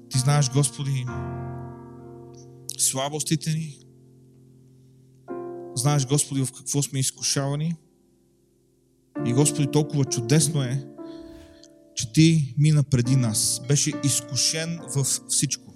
Ти 0.09 0.20
знаеш, 0.20 0.51
Господи, 0.51 1.05
слабостите 2.78 3.49
ни. 3.49 3.80
Знаеш, 5.76 6.07
Господи, 6.07 6.45
в 6.45 6.51
какво 6.51 6.84
сме 6.84 6.99
изкушавани. 6.99 7.76
И, 9.26 9.34
Господи, 9.34 9.72
толкова 9.72 10.05
чудесно 10.05 10.63
е, 10.63 10.88
че 11.95 12.13
Ти 12.13 12.55
мина 12.57 12.84
преди 12.84 13.15
нас. 13.15 13.61
Беше 13.68 13.91
изкушен 14.03 14.80
в 14.95 15.03
всичко. 15.03 15.66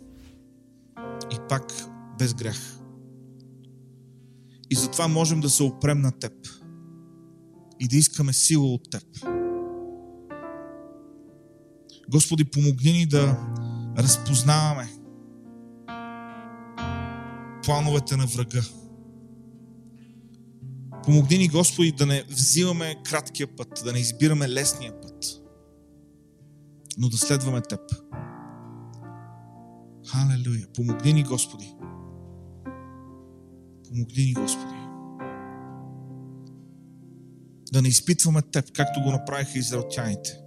И 1.31 1.37
пак 1.49 1.73
без 2.19 2.33
грях. 2.33 2.77
И 4.69 4.75
затова 4.75 5.07
можем 5.07 5.41
да 5.41 5.49
се 5.49 5.63
опрем 5.63 6.01
на 6.01 6.11
Теб. 6.11 6.33
И 7.79 7.87
да 7.87 7.97
искаме 7.97 8.33
сила 8.33 8.65
от 8.65 8.91
Теб. 8.91 9.03
Господи, 12.09 12.45
помогни 12.45 12.91
ни 12.91 13.05
да 13.05 13.37
разпознаваме 13.97 15.01
плановете 17.63 18.17
на 18.17 18.25
врага. 18.25 18.61
Помогни 21.03 21.37
ни, 21.37 21.47
Господи, 21.47 21.91
да 21.91 22.05
не 22.05 22.23
взимаме 22.29 22.95
краткия 23.03 23.47
път, 23.55 23.81
да 23.85 23.93
не 23.93 23.99
избираме 23.99 24.49
лесния 24.49 25.01
път, 25.01 25.25
но 26.97 27.09
да 27.09 27.17
следваме 27.17 27.61
Теб. 27.61 27.79
Халелуя! 30.11 30.67
Помогни 30.75 31.13
ни, 31.13 31.23
Господи. 31.23 31.75
Помогни 33.87 34.25
ни, 34.25 34.33
Господи. 34.33 34.75
Да 37.71 37.81
не 37.81 37.87
изпитваме 37.87 38.41
Теб, 38.41 38.71
както 38.71 39.01
го 39.01 39.11
направиха 39.11 39.59
израелтяните. 39.59 40.37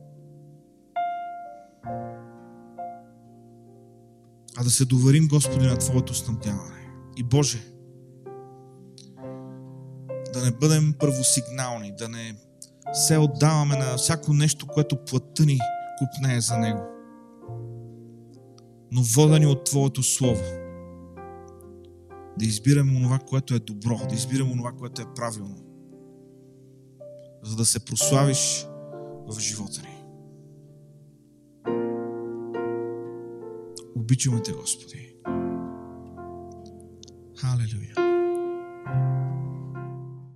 А 4.57 4.65
да 4.65 4.71
се 4.71 4.85
доверим, 4.85 5.29
Господи, 5.29 5.67
на 5.67 5.77
Твоето 5.77 6.15
снабдяване. 6.15 6.89
И 7.17 7.23
Боже, 7.23 7.59
да 10.33 10.45
не 10.45 10.51
бъдем 10.51 10.95
първосигнални, 10.99 11.93
да 11.99 12.09
не 12.09 12.35
се 12.93 13.19
отдаваме 13.19 13.77
на 13.77 13.97
всяко 13.97 14.33
нещо, 14.33 14.67
което 14.67 15.05
плътта 15.05 15.45
ни 15.45 15.59
купнее 15.99 16.41
за 16.41 16.59
Него. 16.59 16.94
Но 18.95 19.03
водени 19.03 19.47
от 19.47 19.65
Твоето 19.65 20.03
Слово. 20.03 20.45
Да 22.39 22.45
избираме 22.45 22.97
онова, 22.97 23.19
което 23.19 23.55
е 23.55 23.59
добро, 23.59 24.01
да 24.09 24.15
избираме 24.15 24.53
онова, 24.53 24.73
което 24.73 25.03
е 25.03 25.15
правилно. 25.17 25.57
За 27.43 27.57
да 27.57 27.65
се 27.65 27.85
прославиш 27.85 28.67
в 29.29 29.41
живота 29.41 29.83
ни. 29.83 30.05
Обичаме 33.97 34.43
Те, 34.43 34.53
Господи. 34.53 35.17
Халелуя. 37.37 38.04